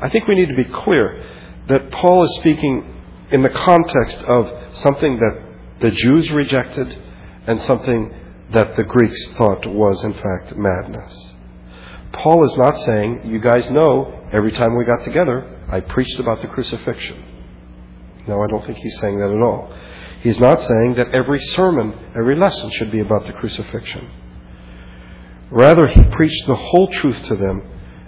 I 0.00 0.08
think 0.08 0.26
we 0.26 0.34
need 0.34 0.48
to 0.48 0.62
be 0.62 0.70
clear 0.70 1.24
that 1.68 1.90
Paul 1.90 2.24
is 2.24 2.34
speaking 2.40 3.02
in 3.30 3.42
the 3.42 3.50
context 3.50 4.18
of 4.18 4.76
something 4.76 5.18
that 5.20 5.80
the 5.80 5.90
Jews 5.90 6.30
rejected 6.32 7.00
and 7.46 7.60
something 7.62 8.12
that 8.50 8.76
the 8.76 8.82
Greeks 8.82 9.28
thought 9.36 9.64
was, 9.66 10.02
in 10.04 10.14
fact, 10.14 10.56
madness. 10.56 11.34
Paul 12.12 12.44
is 12.44 12.56
not 12.56 12.78
saying, 12.84 13.22
you 13.24 13.38
guys 13.38 13.70
know, 13.70 14.26
every 14.32 14.52
time 14.52 14.76
we 14.76 14.84
got 14.84 15.04
together, 15.04 15.57
I 15.70 15.80
preached 15.80 16.18
about 16.18 16.40
the 16.40 16.48
crucifixion. 16.48 17.22
No, 18.26 18.42
I 18.42 18.46
don't 18.46 18.64
think 18.66 18.78
he's 18.78 18.98
saying 19.00 19.18
that 19.18 19.30
at 19.30 19.42
all. 19.42 19.72
He's 20.20 20.40
not 20.40 20.60
saying 20.60 20.94
that 20.94 21.14
every 21.14 21.38
sermon, 21.38 21.94
every 22.16 22.36
lesson 22.36 22.70
should 22.70 22.90
be 22.90 23.00
about 23.00 23.26
the 23.26 23.32
crucifixion. 23.32 24.10
Rather, 25.50 25.86
he 25.86 26.02
preached 26.04 26.46
the 26.46 26.56
whole 26.56 26.88
truth 26.88 27.22
to 27.24 27.36
them, 27.36 27.62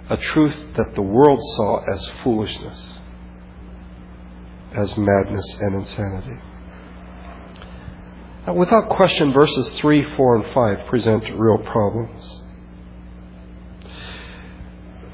a 0.09 0.17
truth 0.17 0.55
that 0.75 0.93
the 0.95 1.01
world 1.01 1.39
saw 1.55 1.79
as 1.93 2.07
foolishness, 2.23 2.99
as 4.73 4.95
madness 4.97 5.57
and 5.61 5.75
insanity. 5.75 6.39
Now, 8.45 8.53
without 8.53 8.89
question, 8.89 9.33
verses 9.33 9.69
3, 9.73 10.15
4, 10.15 10.35
and 10.35 10.53
5 10.53 10.87
present 10.87 11.23
real 11.35 11.59
problems 11.59 12.43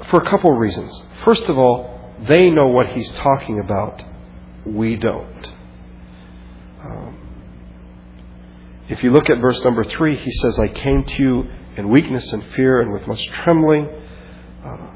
for 0.10 0.22
a 0.22 0.26
couple 0.26 0.54
of 0.54 0.60
reasons. 0.60 1.04
First 1.26 1.50
of 1.50 1.58
all, 1.58 1.97
they 2.21 2.49
know 2.49 2.67
what 2.67 2.88
he's 2.89 3.10
talking 3.13 3.60
about. 3.60 4.03
We 4.65 4.95
don't. 4.95 5.53
Um, 6.84 7.17
if 8.89 9.03
you 9.03 9.12
look 9.12 9.30
at 9.30 9.39
verse 9.39 9.63
number 9.63 9.84
three, 9.84 10.17
he 10.17 10.32
says, 10.32 10.60
I 10.60 10.67
came 10.67 11.03
to 11.03 11.21
you 11.21 11.49
in 11.75 11.89
weakness 11.89 12.32
and 12.34 12.43
fear 12.56 12.82
and 12.82 12.91
with 12.91 13.08
much 13.08 13.25
trembling. 13.27 13.88
Uh, 14.65 14.88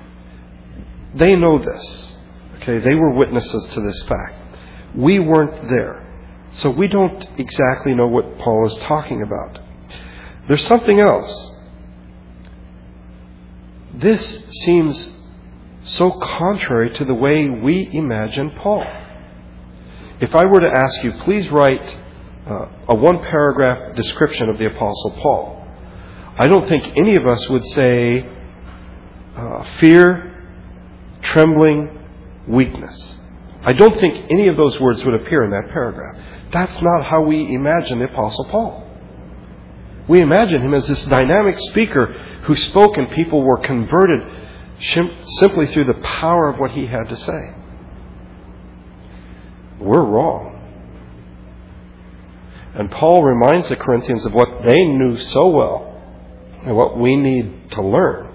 they 1.15 1.36
know 1.36 1.60
this. 1.60 2.15
Okay, 2.57 2.79
they 2.79 2.95
were 2.95 3.12
witnesses 3.12 3.67
to 3.73 3.81
this 3.81 4.03
fact. 4.03 4.36
We 4.95 5.19
weren't 5.19 5.69
there. 5.69 6.07
So 6.53 6.69
we 6.69 6.88
don't 6.88 7.25
exactly 7.38 7.93
know 7.93 8.07
what 8.07 8.38
Paul 8.39 8.67
is 8.67 8.77
talking 8.84 9.21
about. 9.21 9.60
There's 10.47 10.65
something 10.67 10.99
else. 10.99 11.51
This 13.93 14.43
seems 14.63 15.10
so 15.84 16.12
contrary 16.12 16.91
to 16.91 17.06
the 17.06 17.13
way 17.13 17.50
we 17.50 17.89
imagine 17.91 18.52
Paul. 18.52 18.86
If 20.20 20.36
I 20.36 20.46
were 20.46 20.60
to 20.60 20.72
ask 20.72 21.04
you, 21.04 21.13
please 21.13 21.50
write 21.50 21.98
uh, 22.48 22.67
a 22.89 22.96
one 22.96 23.20
paragraph 23.20 23.96
description 23.96 24.50
of 24.50 24.58
the 24.58 24.65
Apostle 24.65 25.12
Paul, 25.22 25.62
I 26.38 26.48
don't 26.48 26.67
think 26.67 26.98
any 26.98 27.15
of 27.17 27.28
us 27.28 27.50
would 27.50 27.65
say 27.65 28.26
uh, 29.36 29.63
fear, 29.80 30.46
trembling, 31.22 32.00
weakness. 32.48 33.17
I 33.63 33.74
don't 33.74 34.00
think 34.00 34.32
any 34.32 34.48
of 34.48 34.58
those 34.58 34.80
words 34.80 35.04
would 35.06 35.13
appear 35.13 35.44
in 35.44 35.52
that 35.52 35.72
paragraph. 35.72 36.17
That's 36.52 36.82
not 36.82 37.06
how 37.06 37.22
we 37.22 37.54
imagine 37.54 38.00
the 38.00 38.06
Apostle 38.06 38.46
Paul. 38.46 38.88
We 40.08 40.22
imagine 40.22 40.62
him 40.62 40.74
as 40.74 40.88
this 40.88 41.06
dynamic 41.06 41.60
speaker 41.60 42.08
who 42.44 42.56
spoke 42.56 42.98
and 42.98 43.12
people 43.12 43.44
were 43.44 43.60
converted 43.60 44.22
simply 44.82 45.67
through 45.67 45.86
the 45.86 46.02
power 46.02 46.50
of 46.50 46.60
what 46.60 46.72
he 46.72 46.86
had 46.88 47.10
to 47.10 47.15
say. 47.15 47.54
We're 49.80 50.04
wrong. 50.04 50.58
And 52.74 52.89
Paul 52.89 53.24
reminds 53.24 53.70
the 53.70 53.76
Corinthians 53.76 54.26
of 54.26 54.34
what 54.34 54.63
they 54.63 54.86
knew 54.86 55.17
so 55.17 55.50
well 55.50 56.02
and 56.63 56.76
what 56.76 56.98
we 56.98 57.15
need 57.15 57.72
to 57.72 57.82
learn. 57.82 58.34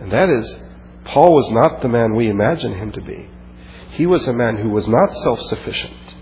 And 0.00 0.10
that 0.10 0.28
is, 0.28 0.58
Paul 1.04 1.34
was 1.34 1.50
not 1.50 1.80
the 1.80 1.88
man 1.88 2.14
we 2.14 2.28
imagine 2.28 2.74
him 2.74 2.92
to 2.92 3.00
be. 3.00 3.28
He 3.90 4.06
was 4.06 4.26
a 4.26 4.32
man 4.32 4.56
who 4.56 4.70
was 4.70 4.88
not 4.88 5.14
self 5.22 5.40
sufficient. 5.42 6.14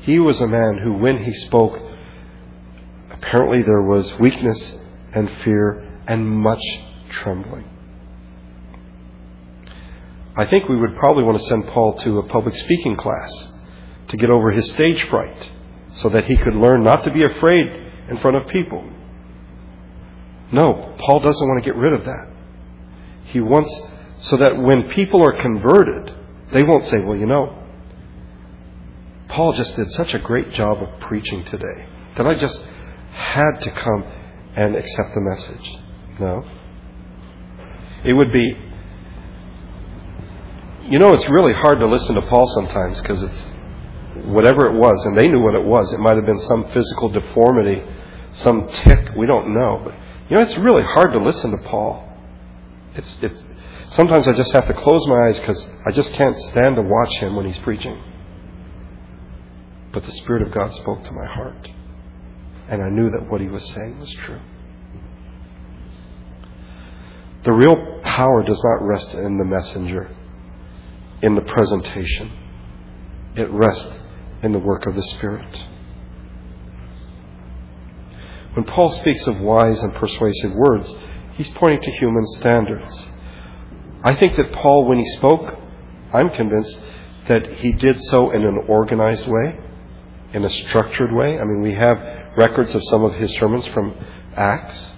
He 0.00 0.18
was 0.18 0.40
a 0.40 0.46
man 0.46 0.78
who, 0.82 0.94
when 0.94 1.24
he 1.24 1.34
spoke, 1.34 1.78
Apparently, 3.10 3.62
there 3.62 3.82
was 3.82 4.18
weakness 4.18 4.76
and 5.12 5.30
fear 5.44 6.00
and 6.06 6.26
much 6.26 6.62
trembling. 7.10 7.68
I 10.36 10.44
think 10.46 10.68
we 10.68 10.76
would 10.76 10.96
probably 10.96 11.24
want 11.24 11.38
to 11.38 11.44
send 11.44 11.66
Paul 11.68 11.94
to 11.98 12.18
a 12.18 12.28
public 12.28 12.54
speaking 12.54 12.96
class 12.96 13.52
to 14.08 14.16
get 14.16 14.30
over 14.30 14.52
his 14.52 14.70
stage 14.70 15.02
fright 15.04 15.50
so 15.94 16.08
that 16.10 16.26
he 16.26 16.36
could 16.36 16.54
learn 16.54 16.84
not 16.84 17.04
to 17.04 17.10
be 17.10 17.24
afraid 17.24 17.66
in 18.08 18.18
front 18.18 18.36
of 18.36 18.48
people. 18.48 18.88
No, 20.52 20.94
Paul 20.98 21.20
doesn't 21.20 21.48
want 21.48 21.62
to 21.62 21.68
get 21.68 21.76
rid 21.76 21.92
of 21.92 22.04
that. 22.06 22.28
He 23.24 23.40
wants 23.40 23.82
so 24.20 24.36
that 24.36 24.56
when 24.56 24.88
people 24.90 25.22
are 25.24 25.32
converted, 25.32 26.14
they 26.52 26.62
won't 26.62 26.84
say, 26.84 26.98
well, 26.98 27.16
you 27.16 27.26
know, 27.26 27.54
Paul 29.28 29.52
just 29.52 29.76
did 29.76 29.90
such 29.90 30.14
a 30.14 30.18
great 30.18 30.50
job 30.52 30.82
of 30.82 31.00
preaching 31.00 31.44
today 31.44 31.86
that 32.16 32.26
I 32.26 32.34
just 32.34 32.64
had 33.12 33.60
to 33.60 33.70
come 33.70 34.04
and 34.54 34.74
accept 34.74 35.14
the 35.14 35.20
message. 35.20 35.78
No. 36.18 36.44
It 38.04 38.12
would 38.12 38.32
be, 38.32 38.56
you 40.88 40.98
know, 40.98 41.12
it's 41.12 41.28
really 41.28 41.52
hard 41.52 41.80
to 41.80 41.86
listen 41.86 42.14
to 42.14 42.22
Paul 42.22 42.46
sometimes 42.54 43.00
because 43.00 43.22
it's 43.22 43.50
whatever 44.26 44.66
it 44.66 44.78
was, 44.78 45.04
and 45.06 45.16
they 45.16 45.28
knew 45.28 45.40
what 45.40 45.54
it 45.54 45.64
was. 45.64 45.92
It 45.92 46.00
might 46.00 46.16
have 46.16 46.26
been 46.26 46.40
some 46.40 46.70
physical 46.72 47.08
deformity, 47.08 47.82
some 48.32 48.68
tick, 48.68 49.10
we 49.16 49.26
don't 49.26 49.54
know. 49.54 49.80
But, 49.84 49.94
you 50.28 50.36
know, 50.36 50.42
it's 50.42 50.56
really 50.56 50.82
hard 50.82 51.12
to 51.12 51.18
listen 51.18 51.50
to 51.50 51.58
Paul. 51.68 52.04
It's, 52.94 53.16
it's, 53.22 53.42
sometimes 53.90 54.26
I 54.26 54.32
just 54.32 54.52
have 54.52 54.66
to 54.66 54.74
close 54.74 55.06
my 55.06 55.28
eyes 55.28 55.38
because 55.38 55.68
I 55.86 55.92
just 55.92 56.12
can't 56.14 56.36
stand 56.36 56.76
to 56.76 56.82
watch 56.82 57.14
him 57.18 57.36
when 57.36 57.46
he's 57.46 57.58
preaching. 57.58 58.02
But 59.92 60.04
the 60.04 60.12
Spirit 60.12 60.42
of 60.42 60.52
God 60.52 60.72
spoke 60.74 61.04
to 61.04 61.12
my 61.12 61.26
heart 61.26 61.68
and 62.68 62.82
I 62.82 62.90
knew 62.90 63.10
that 63.10 63.30
what 63.30 63.40
he 63.40 63.48
was 63.48 63.66
saying 63.70 63.98
was 63.98 64.12
true. 64.12 64.40
The 67.48 67.54
real 67.54 68.00
power 68.02 68.42
does 68.42 68.62
not 68.62 68.86
rest 68.86 69.14
in 69.14 69.38
the 69.38 69.44
messenger, 69.46 70.14
in 71.22 71.34
the 71.34 71.40
presentation. 71.40 72.30
It 73.36 73.48
rests 73.48 73.88
in 74.42 74.52
the 74.52 74.58
work 74.58 74.84
of 74.84 74.94
the 74.94 75.02
Spirit. 75.02 75.64
When 78.52 78.66
Paul 78.66 78.90
speaks 78.90 79.26
of 79.26 79.40
wise 79.40 79.80
and 79.80 79.94
persuasive 79.94 80.52
words, 80.56 80.94
he's 81.38 81.48
pointing 81.48 81.80
to 81.80 81.90
human 81.92 82.26
standards. 82.36 83.06
I 84.04 84.14
think 84.14 84.36
that 84.36 84.52
Paul, 84.52 84.84
when 84.86 84.98
he 84.98 85.06
spoke, 85.16 85.58
I'm 86.12 86.28
convinced 86.28 86.78
that 87.28 87.50
he 87.50 87.72
did 87.72 87.98
so 88.10 88.30
in 88.30 88.44
an 88.44 88.66
organized 88.68 89.26
way, 89.26 89.58
in 90.34 90.44
a 90.44 90.50
structured 90.50 91.14
way. 91.14 91.38
I 91.38 91.44
mean, 91.44 91.62
we 91.62 91.72
have 91.72 92.36
records 92.36 92.74
of 92.74 92.82
some 92.90 93.04
of 93.04 93.14
his 93.14 93.34
sermons 93.36 93.66
from 93.68 93.96
Acts. 94.36 94.92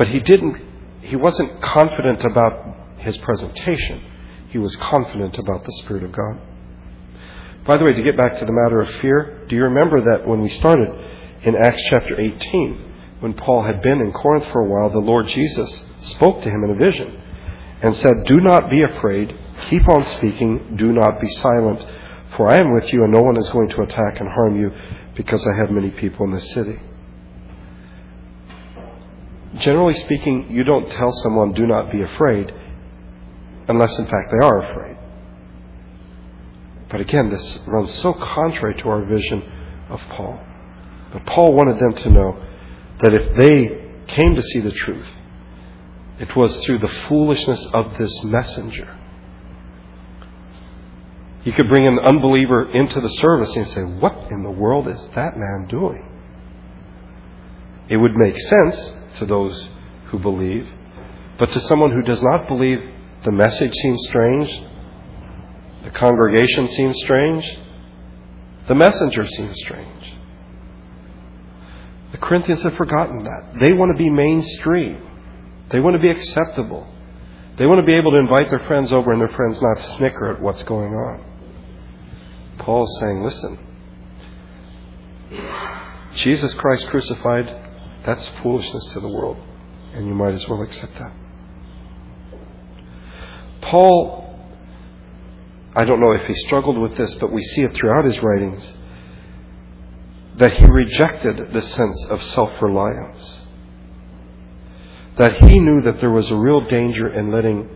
But 0.00 0.08
he 0.08 0.18
didn't, 0.18 0.56
he 1.02 1.14
wasn't 1.14 1.60
confident 1.60 2.24
about 2.24 2.74
his 3.00 3.18
presentation. 3.18 4.02
He 4.48 4.56
was 4.56 4.74
confident 4.76 5.36
about 5.36 5.62
the 5.66 5.72
Spirit 5.82 6.04
of 6.04 6.12
God. 6.12 6.40
By 7.66 7.76
the 7.76 7.84
way, 7.84 7.92
to 7.92 8.02
get 8.02 8.16
back 8.16 8.38
to 8.38 8.46
the 8.46 8.50
matter 8.50 8.80
of 8.80 8.88
fear, 9.02 9.44
do 9.46 9.56
you 9.56 9.64
remember 9.64 10.00
that 10.00 10.26
when 10.26 10.40
we 10.40 10.48
started 10.48 10.88
in 11.42 11.54
Acts 11.54 11.82
chapter 11.90 12.18
18, 12.18 12.94
when 13.20 13.34
Paul 13.34 13.62
had 13.62 13.82
been 13.82 14.00
in 14.00 14.10
Corinth 14.12 14.46
for 14.46 14.62
a 14.62 14.68
while, 14.70 14.88
the 14.88 15.06
Lord 15.06 15.26
Jesus 15.26 15.84
spoke 16.00 16.42
to 16.44 16.48
him 16.48 16.64
in 16.64 16.70
a 16.70 16.76
vision 16.76 17.20
and 17.82 17.94
said, 17.96 18.24
Do 18.24 18.40
not 18.40 18.70
be 18.70 18.82
afraid, 18.82 19.36
keep 19.68 19.86
on 19.86 20.02
speaking, 20.16 20.76
do 20.76 20.94
not 20.94 21.20
be 21.20 21.28
silent, 21.28 21.84
for 22.38 22.48
I 22.48 22.56
am 22.56 22.72
with 22.72 22.90
you, 22.90 23.04
and 23.04 23.12
no 23.12 23.20
one 23.20 23.36
is 23.36 23.50
going 23.50 23.68
to 23.68 23.82
attack 23.82 24.18
and 24.18 24.30
harm 24.30 24.58
you, 24.58 24.72
because 25.14 25.46
I 25.46 25.58
have 25.60 25.70
many 25.70 25.90
people 25.90 26.24
in 26.24 26.32
this 26.32 26.54
city. 26.54 26.80
Generally 29.54 29.94
speaking, 29.94 30.46
you 30.50 30.64
don't 30.64 30.88
tell 30.90 31.12
someone, 31.22 31.52
Do 31.52 31.66
not 31.66 31.90
be 31.90 32.02
afraid, 32.02 32.52
unless 33.68 33.98
in 33.98 34.06
fact 34.06 34.30
they 34.30 34.46
are 34.46 34.70
afraid. 34.70 34.96
But 36.88 37.00
again, 37.00 37.30
this 37.30 37.58
runs 37.66 37.92
so 37.94 38.12
contrary 38.12 38.74
to 38.76 38.88
our 38.88 39.04
vision 39.04 39.42
of 39.88 40.00
Paul. 40.10 40.40
But 41.12 41.26
Paul 41.26 41.54
wanted 41.54 41.78
them 41.78 41.94
to 42.02 42.10
know 42.10 42.44
that 43.02 43.14
if 43.14 43.36
they 43.36 44.12
came 44.12 44.34
to 44.34 44.42
see 44.42 44.60
the 44.60 44.72
truth, 44.72 45.08
it 46.18 46.36
was 46.36 46.58
through 46.64 46.78
the 46.78 46.88
foolishness 47.08 47.64
of 47.72 47.96
this 47.98 48.24
messenger. 48.24 48.96
You 51.44 51.52
could 51.52 51.68
bring 51.68 51.88
an 51.88 51.98
unbeliever 51.98 52.70
into 52.70 53.00
the 53.00 53.08
service 53.08 53.56
and 53.56 53.66
say, 53.68 53.82
What 53.82 54.30
in 54.30 54.42
the 54.42 54.50
world 54.50 54.86
is 54.86 55.08
that 55.14 55.36
man 55.36 55.66
doing? 55.68 56.06
It 57.88 57.96
would 57.96 58.14
make 58.14 58.38
sense 58.38 58.94
to 59.18 59.26
those 59.26 59.68
who 60.06 60.18
believe, 60.18 60.68
but 61.38 61.50
to 61.52 61.60
someone 61.60 61.92
who 61.92 62.02
does 62.02 62.22
not 62.22 62.48
believe, 62.48 62.82
the 63.24 63.32
message 63.32 63.72
seems 63.74 64.06
strange, 64.08 64.62
the 65.84 65.90
congregation 65.90 66.66
seems 66.68 66.96
strange, 67.02 67.58
the 68.68 68.74
messenger 68.74 69.26
seems 69.26 69.56
strange. 69.58 70.14
The 72.12 72.18
Corinthians 72.18 72.62
have 72.62 72.74
forgotten 72.74 73.24
that. 73.24 73.60
They 73.60 73.72
want 73.72 73.96
to 73.96 74.02
be 74.02 74.10
mainstream. 74.10 75.06
They 75.70 75.80
want 75.80 75.94
to 75.94 76.02
be 76.02 76.10
acceptable. 76.10 76.86
They 77.56 77.66
want 77.66 77.78
to 77.78 77.86
be 77.86 77.94
able 77.94 78.10
to 78.12 78.18
invite 78.18 78.50
their 78.50 78.66
friends 78.66 78.92
over 78.92 79.12
and 79.12 79.20
their 79.20 79.28
friends 79.28 79.60
not 79.62 79.80
snicker 79.96 80.32
at 80.32 80.40
what's 80.40 80.62
going 80.64 80.92
on. 80.92 81.24
Paul 82.58 82.84
is 82.84 83.00
saying, 83.00 83.22
listen, 83.22 83.66
Jesus 86.14 86.52
Christ 86.54 86.88
crucified, 86.88 87.69
that's 88.04 88.26
foolishness 88.42 88.92
to 88.92 89.00
the 89.00 89.08
world, 89.08 89.36
and 89.94 90.06
you 90.06 90.14
might 90.14 90.34
as 90.34 90.48
well 90.48 90.62
accept 90.62 90.98
that. 90.98 91.12
Paul, 93.62 94.38
I 95.74 95.84
don't 95.84 96.00
know 96.00 96.12
if 96.12 96.26
he 96.26 96.34
struggled 96.46 96.78
with 96.78 96.96
this, 96.96 97.14
but 97.14 97.32
we 97.32 97.42
see 97.42 97.62
it 97.62 97.74
throughout 97.74 98.04
his 98.04 98.18
writings 98.22 98.72
that 100.38 100.56
he 100.56 100.64
rejected 100.64 101.52
the 101.52 101.62
sense 101.62 102.06
of 102.08 102.22
self 102.24 102.50
reliance. 102.62 103.40
That 105.16 105.36
he 105.36 105.58
knew 105.58 105.82
that 105.82 106.00
there 106.00 106.10
was 106.10 106.30
a 106.30 106.36
real 106.36 106.62
danger 106.62 107.12
in 107.12 107.30
letting 107.30 107.68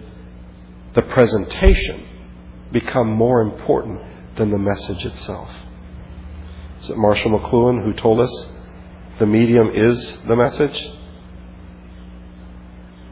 the 0.94 1.02
presentation 1.02 2.06
become 2.72 3.08
more 3.08 3.42
important 3.42 4.00
than 4.36 4.50
the 4.50 4.58
message 4.58 5.04
itself. 5.04 5.50
Is 6.80 6.90
it 6.90 6.96
Marshall 6.96 7.38
McLuhan 7.38 7.84
who 7.84 7.92
told 7.92 8.20
us 8.20 8.48
the 9.18 9.26
medium 9.26 9.70
is 9.72 10.18
the 10.26 10.36
message? 10.36 10.92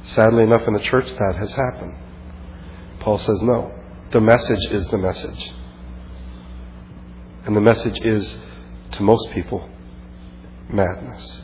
Sadly 0.02 0.44
enough, 0.44 0.62
in 0.66 0.74
the 0.74 0.80
church, 0.80 1.08
that 1.12 1.36
has 1.38 1.52
happened. 1.52 1.94
Paul 3.00 3.18
says, 3.18 3.40
no, 3.42 3.72
the 4.10 4.20
message 4.20 4.64
is 4.70 4.86
the 4.88 4.98
message. 4.98 5.52
And 7.44 7.56
the 7.56 7.60
message 7.60 7.98
is 8.04 8.36
to 8.92 9.02
most 9.02 9.30
people, 9.32 9.68
madness. 10.68 11.42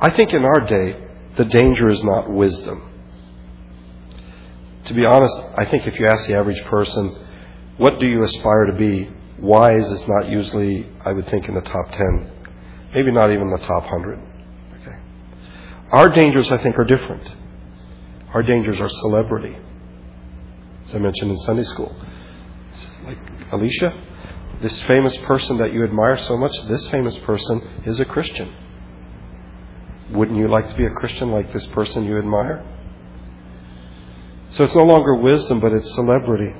I 0.00 0.10
think 0.10 0.32
in 0.32 0.44
our 0.44 0.60
day, 0.66 1.04
the 1.36 1.44
danger 1.44 1.88
is 1.88 2.02
not 2.04 2.30
wisdom. 2.30 2.82
To 4.84 4.94
be 4.94 5.04
honest, 5.04 5.34
I 5.56 5.64
think 5.64 5.86
if 5.86 5.94
you 5.98 6.06
ask 6.08 6.26
the 6.26 6.34
average 6.34 6.62
person, 6.64 7.16
what 7.76 7.98
do 8.00 8.06
you 8.06 8.22
aspire 8.22 8.66
to 8.66 8.72
be? 8.72 9.10
Wise 9.38 9.90
is 9.90 10.02
not 10.08 10.28
usually, 10.28 10.88
I 11.04 11.12
would 11.12 11.28
think, 11.28 11.48
in 11.48 11.54
the 11.54 11.60
top 11.60 11.90
10, 11.92 12.30
maybe 12.94 13.12
not 13.12 13.30
even 13.30 13.50
the 13.50 13.58
top 13.58 13.84
100. 13.84 14.18
Okay. 14.80 14.96
Our 15.92 16.08
dangers, 16.08 16.50
I 16.50 16.58
think, 16.58 16.78
are 16.78 16.84
different. 16.84 17.36
Our 18.34 18.42
dangers 18.42 18.80
are 18.80 18.88
celebrity, 18.88 19.56
as 20.84 20.94
I 20.94 20.98
mentioned 20.98 21.30
in 21.30 21.38
Sunday 21.38 21.64
school. 21.64 21.94
Like 23.04 23.18
Alicia, 23.52 23.94
this 24.60 24.80
famous 24.82 25.16
person 25.18 25.56
that 25.58 25.72
you 25.72 25.84
admire 25.84 26.18
so 26.18 26.36
much, 26.36 26.52
this 26.68 26.86
famous 26.88 27.16
person 27.18 27.82
is 27.86 28.00
a 28.00 28.04
Christian. 28.04 28.52
Wouldn't 30.10 30.36
you 30.36 30.48
like 30.48 30.68
to 30.68 30.76
be 30.76 30.84
a 30.84 30.90
Christian 30.90 31.30
like 31.30 31.52
this 31.52 31.66
person 31.66 32.04
you 32.04 32.18
admire? 32.18 32.64
So 34.50 34.64
it's 34.64 34.74
no 34.74 34.84
longer 34.84 35.14
wisdom, 35.14 35.60
but 35.60 35.72
it's 35.72 35.94
celebrity. 35.94 36.54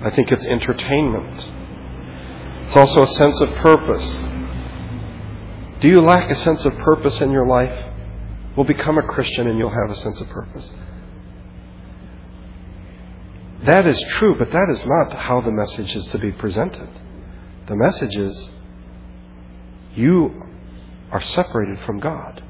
I 0.00 0.10
think 0.10 0.32
it's 0.32 0.44
entertainment. 0.44 1.50
It's 2.64 2.76
also 2.76 3.02
a 3.02 3.06
sense 3.06 3.40
of 3.40 3.54
purpose. 3.56 4.35
Do 5.80 5.88
you 5.88 6.00
lack 6.00 6.30
a 6.30 6.34
sense 6.34 6.64
of 6.64 6.76
purpose 6.78 7.20
in 7.20 7.30
your 7.30 7.46
life? 7.46 7.92
Well, 8.56 8.64
become 8.64 8.96
a 8.96 9.02
Christian 9.02 9.46
and 9.46 9.58
you'll 9.58 9.68
have 9.68 9.90
a 9.90 9.96
sense 9.96 10.20
of 10.20 10.28
purpose. 10.30 10.72
That 13.64 13.86
is 13.86 14.00
true, 14.12 14.36
but 14.38 14.52
that 14.52 14.68
is 14.70 14.82
not 14.86 15.12
how 15.12 15.40
the 15.40 15.50
message 15.50 15.94
is 15.94 16.06
to 16.08 16.18
be 16.18 16.32
presented. 16.32 16.88
The 17.66 17.76
message 17.76 18.16
is 18.16 18.50
you 19.94 20.42
are 21.10 21.20
separated 21.20 21.78
from 21.84 22.00
God. 22.00 22.42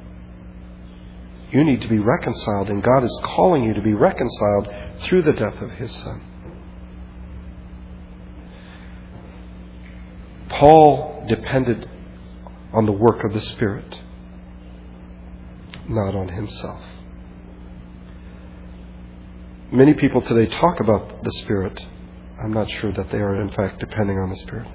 You 1.51 1.65
need 1.65 1.81
to 1.83 1.89
be 1.89 1.99
reconciled, 1.99 2.71
and 2.71 2.83
God 2.83 3.03
is 3.03 3.21
calling 3.23 3.65
you 3.65 3.75
to 3.75 3.83
be 3.83 3.95
reconciled 3.95 4.69
through 5.05 5.23
the 5.23 5.33
death 5.33 5.61
of 5.63 5.71
His 5.73 5.93
Son. 5.93 6.21
Paul 10.49 11.25
depended 11.29 11.89
on 12.73 12.87
the 12.87 12.93
work 12.93 13.25
of 13.25 13.33
the 13.33 13.41
Spirit, 13.41 13.99
not 15.89 16.15
on 16.15 16.29
himself. 16.29 16.83
Many 19.73 19.95
people 19.95 20.21
today 20.21 20.47
talk 20.47 20.81
about 20.81 21.25
the 21.25 21.33
Spirit. 21.43 21.85
I'm 22.43 22.53
not 22.53 22.71
sure 22.71 22.93
that 22.93 23.11
they 23.11 23.19
are, 23.19 23.41
in 23.41 23.51
fact, 23.51 23.81
depending 23.81 24.19
on 24.19 24.31
the 24.31 24.37
Spirit. 24.37 24.69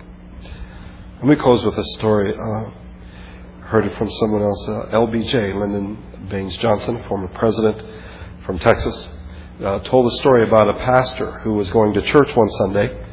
Let 1.18 1.26
me 1.26 1.36
close 1.36 1.64
with 1.64 1.78
a 1.78 1.84
story. 1.98 2.34
Uh, 2.34 2.72
heard 3.68 3.86
it 3.86 3.98
from 3.98 4.10
someone 4.10 4.42
else. 4.42 4.68
Uh, 4.68 4.90
LBJ, 4.92 5.60
Lyndon 5.60 6.28
Baines 6.30 6.58
Johnson, 6.58 7.04
former 7.08 7.30
president 7.30 7.82
from 8.46 8.60
Texas, 8.60 9.08
uh, 9.64 9.80
told 9.80 10.12
a 10.12 10.16
story 10.18 10.48
about 10.48 10.70
a 10.70 10.74
pastor 10.80 11.40
who 11.40 11.54
was 11.54 11.70
going 11.70 11.94
to 11.94 12.02
church 12.02 12.36
one 12.36 12.50
Sunday, 12.50 13.06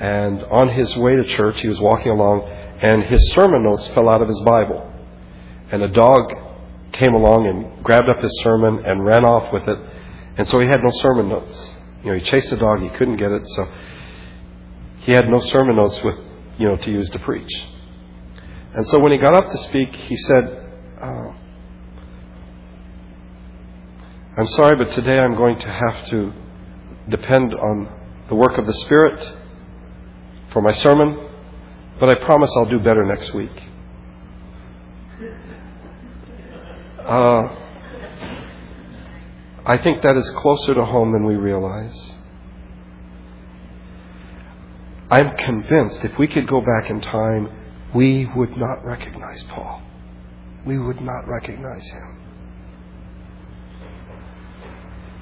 and 0.00 0.42
on 0.44 0.68
his 0.70 0.96
way 0.96 1.14
to 1.14 1.24
church, 1.24 1.60
he 1.60 1.68
was 1.68 1.78
walking 1.78 2.10
along, 2.10 2.40
and 2.80 3.02
his 3.04 3.32
sermon 3.32 3.64
notes 3.64 3.86
fell 3.88 4.08
out 4.08 4.22
of 4.22 4.28
his 4.28 4.40
Bible. 4.40 4.90
And 5.70 5.82
a 5.82 5.88
dog 5.88 6.32
came 6.92 7.14
along 7.14 7.46
and 7.46 7.84
grabbed 7.84 8.08
up 8.08 8.22
his 8.22 8.32
sermon 8.42 8.84
and 8.84 9.04
ran 9.04 9.24
off 9.24 9.52
with 9.52 9.68
it 9.68 9.78
and 10.36 10.48
so 10.48 10.58
he 10.58 10.66
had 10.66 10.82
no 10.82 10.90
sermon 11.02 11.28
notes. 11.28 11.74
You 12.02 12.12
know, 12.12 12.18
he 12.18 12.24
chased 12.24 12.48
the 12.48 12.56
dog, 12.56 12.80
he 12.80 12.88
couldn't 12.88 13.16
get 13.16 13.30
it, 13.30 13.46
so 13.48 13.68
he 15.00 15.12
had 15.12 15.28
no 15.28 15.38
sermon 15.38 15.76
notes 15.76 16.02
with, 16.02 16.16
you 16.58 16.66
know, 16.66 16.76
to 16.76 16.90
use 16.90 17.10
to 17.10 17.18
preach. 17.18 17.52
And 18.74 18.86
so 18.86 19.00
when 19.00 19.12
he 19.12 19.18
got 19.18 19.34
up 19.34 19.50
to 19.50 19.58
speak, 19.58 19.94
he 19.94 20.16
said, 20.16 20.72
uh, 20.98 21.32
I'm 24.38 24.46
sorry, 24.46 24.76
but 24.82 24.92
today 24.92 25.18
I'm 25.18 25.34
going 25.34 25.58
to 25.58 25.68
have 25.68 26.06
to 26.06 26.32
depend 27.08 27.52
on 27.52 27.88
the 28.28 28.34
work 28.34 28.56
of 28.56 28.64
the 28.64 28.72
Spirit 28.72 29.36
for 30.52 30.62
my 30.62 30.72
sermon, 30.72 31.28
but 32.00 32.08
I 32.08 32.14
promise 32.14 32.50
I'll 32.56 32.66
do 32.68 32.80
better 32.80 33.04
next 33.04 33.34
week. 33.34 33.62
Uh, 36.98 37.54
I 39.66 39.78
think 39.78 40.02
that 40.02 40.16
is 40.16 40.28
closer 40.30 40.74
to 40.74 40.84
home 40.84 41.12
than 41.12 41.24
we 41.24 41.36
realize. 41.36 42.16
I'm 45.10 45.36
convinced 45.36 46.04
if 46.04 46.16
we 46.18 46.26
could 46.26 46.46
go 46.46 46.60
back 46.60 46.88
in 46.88 47.00
time, 47.00 47.50
we 47.94 48.26
would 48.34 48.56
not 48.56 48.84
recognize 48.84 49.42
Paul. 49.44 49.82
We 50.64 50.78
would 50.78 51.00
not 51.00 51.28
recognize 51.28 51.86
him. 51.88 52.20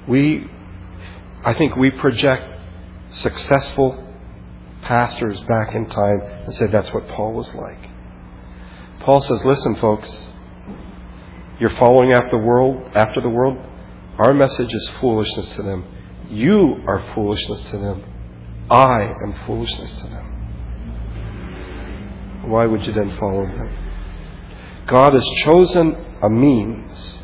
We, 0.06 0.50
I 1.44 1.54
think 1.54 1.76
we 1.76 1.90
project 1.90 2.44
successful, 3.10 4.07
pastors 4.88 5.38
back 5.42 5.74
in 5.74 5.84
time 5.86 6.20
and 6.22 6.54
say 6.54 6.66
that's 6.66 6.94
what 6.94 7.06
Paul 7.08 7.34
was 7.34 7.54
like. 7.54 7.90
Paul 9.00 9.20
says, 9.20 9.44
listen, 9.44 9.76
folks, 9.76 10.28
you're 11.60 11.76
following 11.76 12.12
after 12.12 12.30
the 12.30 12.38
world, 12.38 12.90
after 12.94 13.20
the 13.20 13.28
world. 13.28 13.58
Our 14.16 14.32
message 14.32 14.72
is 14.72 14.88
foolishness 15.00 15.54
to 15.56 15.62
them. 15.62 15.84
You 16.30 16.82
are 16.86 17.12
foolishness 17.14 17.68
to 17.70 17.76
them. 17.76 18.02
I 18.70 19.02
am 19.02 19.34
foolishness 19.46 19.92
to 20.00 20.06
them. 20.08 20.24
Why 22.46 22.64
would 22.64 22.86
you 22.86 22.94
then 22.94 23.14
follow 23.20 23.44
them? 23.44 23.70
God 24.86 25.12
has 25.12 25.26
chosen 25.44 26.16
a 26.22 26.30
means 26.30 27.18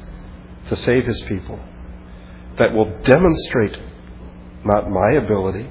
to 0.69 0.77
save 0.77 1.07
his 1.07 1.23
people 1.23 1.59
that 2.57 2.75
will 2.75 3.01
demonstrate 3.03 3.79
not 4.65 4.91
my 4.91 5.13
ability, 5.13 5.71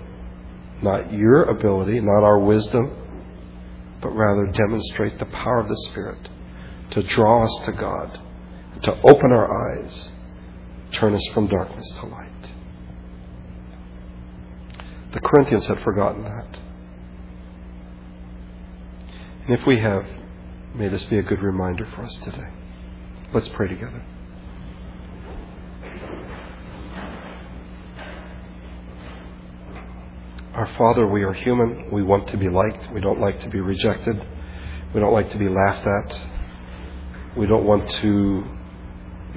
not 0.84 1.12
your 1.12 1.43
ability, 1.43 2.00
not 2.02 2.24
our 2.24 2.39
wisdom, 2.39 2.91
but 4.02 4.10
rather 4.10 4.46
demonstrate 4.48 5.17
the 5.17 5.26
power 5.26 5.60
of 5.60 5.69
the 5.69 5.78
Spirit 5.89 6.30
to 6.91 7.02
draw 7.02 7.43
us 7.43 7.65
to 7.65 7.72
God, 7.72 8.19
to 8.84 8.91
open 8.91 9.32
our 9.32 9.72
eyes, 9.72 10.12
turn 10.91 11.13
us 11.13 11.26
from 11.34 11.48
darkness 11.48 11.89
to 12.00 12.06
light. 12.06 12.30
The 15.13 15.19
Corinthians 15.22 15.65
had 15.67 15.80
forgotten 15.82 16.24
that. 16.24 16.60
And 19.48 19.60
if 19.60 19.65
we 19.65 19.80
have, 19.80 20.06
may 20.76 20.88
this 20.88 21.04
be 21.06 21.17
a 21.17 21.24
good 21.24 21.41
reminder 21.41 21.86
for 21.96 22.04
us 22.04 22.15
today. 22.17 22.50
Let's 23.34 23.48
pray 23.48 23.67
together. 23.67 24.04
Our 30.63 30.73
Father, 30.78 31.06
we 31.06 31.23
are 31.23 31.34
human. 31.34 31.91
We 31.91 32.04
want 32.04 32.30
to 32.30 32.38
be 32.38 32.47
liked. 32.47 32.89
We 32.93 33.02
don't 33.02 33.19
like 33.19 33.41
to 33.41 33.49
be 33.49 33.60
rejected. 33.60 34.26
We 34.93 35.02
don't 35.02 35.12
like 35.12 35.30
to 35.32 35.38
be 35.38 35.49
laughed 35.49 35.86
at. 35.86 36.28
We 37.36 37.47
don't 37.47 37.65
want 37.65 37.89
to 37.89 38.45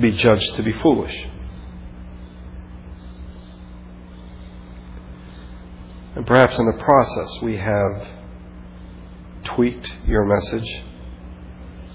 be 0.01 0.13
judged 0.13 0.55
to 0.55 0.63
be 0.63 0.73
foolish. 0.75 1.27
And 6.15 6.25
perhaps 6.25 6.57
in 6.61 6.67
the 6.67 6.79
process, 6.79 7.43
we 7.43 7.57
have 7.57 8.07
tweaked 9.43 9.97
your 10.07 10.27
message. 10.27 10.85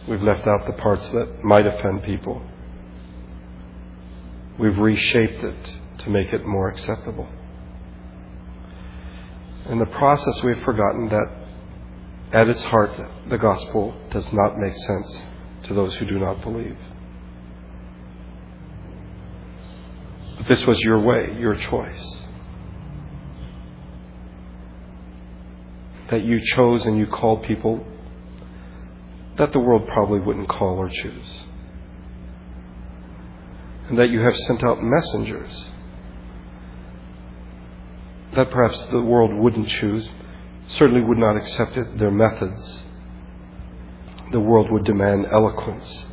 We've 0.09 0.21
left 0.21 0.45
out 0.45 0.65
the 0.67 0.73
parts 0.73 1.07
that 1.11 1.41
might 1.41 1.65
offend 1.65 2.03
people. 2.03 2.41
We've 4.59 4.77
reshaped 4.77 5.41
it 5.41 5.75
to 5.99 6.09
make 6.09 6.33
it 6.33 6.45
more 6.45 6.67
acceptable. 6.67 7.29
In 9.69 9.79
the 9.79 9.85
process, 9.85 10.43
we've 10.43 10.63
forgotten 10.63 11.09
that 11.09 11.27
at 12.33 12.49
its 12.49 12.61
heart, 12.63 12.91
the 13.29 13.37
gospel 13.37 13.93
does 14.09 14.31
not 14.33 14.57
make 14.57 14.75
sense 14.75 15.23
to 15.63 15.73
those 15.73 15.95
who 15.95 16.05
do 16.05 16.17
not 16.17 16.41
believe. 16.41 16.77
But 20.37 20.47
this 20.47 20.65
was 20.65 20.79
your 20.79 20.99
way, 21.01 21.35
your 21.37 21.55
choice. 21.55 22.17
That 26.09 26.23
you 26.23 26.41
chose 26.55 26.85
and 26.85 26.97
you 26.97 27.05
called 27.05 27.43
people 27.43 27.85
that 29.37 29.51
the 29.51 29.59
world 29.59 29.87
probably 29.87 30.19
wouldn't 30.19 30.49
call 30.49 30.77
or 30.77 30.89
choose. 30.89 31.43
And 33.87 33.97
that 33.97 34.09
you 34.09 34.21
have 34.21 34.35
sent 34.35 34.63
out 34.63 34.79
messengers 34.81 35.69
that 38.33 38.49
perhaps 38.49 38.85
the 38.87 39.01
world 39.01 39.33
wouldn't 39.33 39.67
choose, 39.67 40.09
certainly 40.67 41.01
would 41.01 41.17
not 41.17 41.35
accept 41.35 41.77
it, 41.77 41.97
their 41.97 42.11
methods. 42.11 42.83
The 44.31 44.39
world 44.39 44.71
would 44.71 44.85
demand 44.85 45.25
eloquence, 45.31 46.05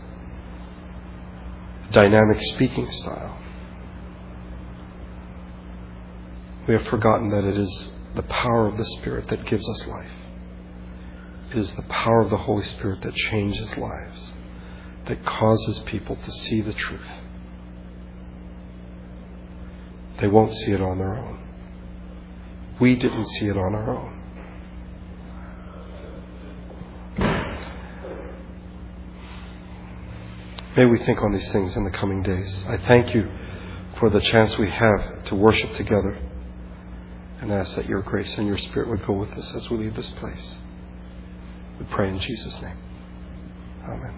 dynamic 1.92 2.38
speaking 2.54 2.90
style. 2.90 3.38
We 6.66 6.74
have 6.74 6.86
forgotten 6.86 7.30
that 7.30 7.44
it 7.44 7.56
is 7.56 7.90
the 8.14 8.24
power 8.24 8.66
of 8.66 8.76
the 8.76 8.84
Spirit 8.84 9.28
that 9.28 9.46
gives 9.46 9.66
us 9.68 9.86
life. 9.86 10.10
It 11.50 11.58
is 11.58 11.72
the 11.72 11.82
power 11.82 12.20
of 12.22 12.30
the 12.30 12.36
Holy 12.36 12.64
Spirit 12.64 13.00
that 13.02 13.14
changes 13.14 13.76
lives, 13.78 14.32
that 15.06 15.24
causes 15.24 15.78
people 15.86 16.16
to 16.16 16.32
see 16.32 16.60
the 16.60 16.74
truth. 16.74 17.08
They 20.20 20.26
won't 20.26 20.52
see 20.52 20.72
it 20.72 20.82
on 20.82 20.98
their 20.98 21.16
own. 21.16 21.37
We 22.80 22.94
didn't 22.94 23.24
see 23.24 23.46
it 23.46 23.56
on 23.56 23.74
our 23.74 23.96
own. 23.96 24.14
May 30.76 30.84
we 30.84 31.04
think 31.04 31.20
on 31.22 31.32
these 31.32 31.50
things 31.50 31.74
in 31.74 31.82
the 31.82 31.90
coming 31.90 32.22
days. 32.22 32.64
I 32.68 32.76
thank 32.76 33.12
you 33.12 33.28
for 33.98 34.10
the 34.10 34.20
chance 34.20 34.56
we 34.58 34.70
have 34.70 35.24
to 35.24 35.34
worship 35.34 35.72
together 35.74 36.16
and 37.40 37.52
ask 37.52 37.74
that 37.74 37.86
your 37.86 38.02
grace 38.02 38.38
and 38.38 38.46
your 38.46 38.58
spirit 38.58 38.88
would 38.88 39.04
go 39.04 39.14
with 39.14 39.30
us 39.32 39.54
as 39.54 39.68
we 39.70 39.78
leave 39.78 39.96
this 39.96 40.10
place. 40.10 40.56
We 41.80 41.86
pray 41.86 42.08
in 42.10 42.20
Jesus' 42.20 42.62
name. 42.62 42.76
Amen. 43.84 44.14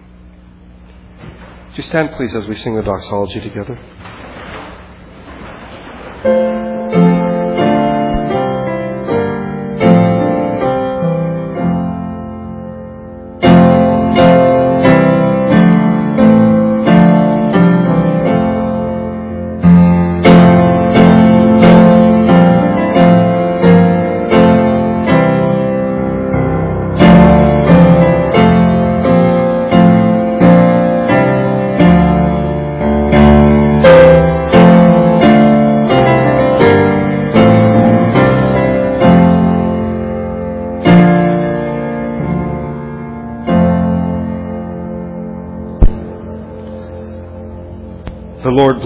Would 1.69 1.77
you 1.77 1.83
stand, 1.83 2.11
please, 2.11 2.35
as 2.35 2.47
we 2.47 2.55
sing 2.55 2.75
the 2.75 2.83
doxology 2.83 3.39
together? 3.39 3.79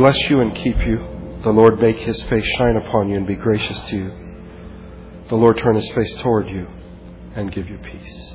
Bless 0.06 0.30
you 0.30 0.40
and 0.40 0.54
keep 0.54 0.78
you. 0.86 1.00
The 1.42 1.50
Lord 1.50 1.82
make 1.82 1.98
his 1.98 2.22
face 2.30 2.46
shine 2.60 2.76
upon 2.76 3.10
you 3.10 3.18
and 3.18 3.26
be 3.26 3.34
gracious 3.34 3.82
to 3.86 3.96
you. 3.98 4.12
The 5.30 5.36
Lord 5.36 5.58
turn 5.58 5.74
his 5.74 5.92
face 5.94 6.14
toward 6.22 6.48
you 6.48 6.68
and 7.34 7.52
give 7.52 7.68
you 7.68 7.80
peace. 7.80 8.35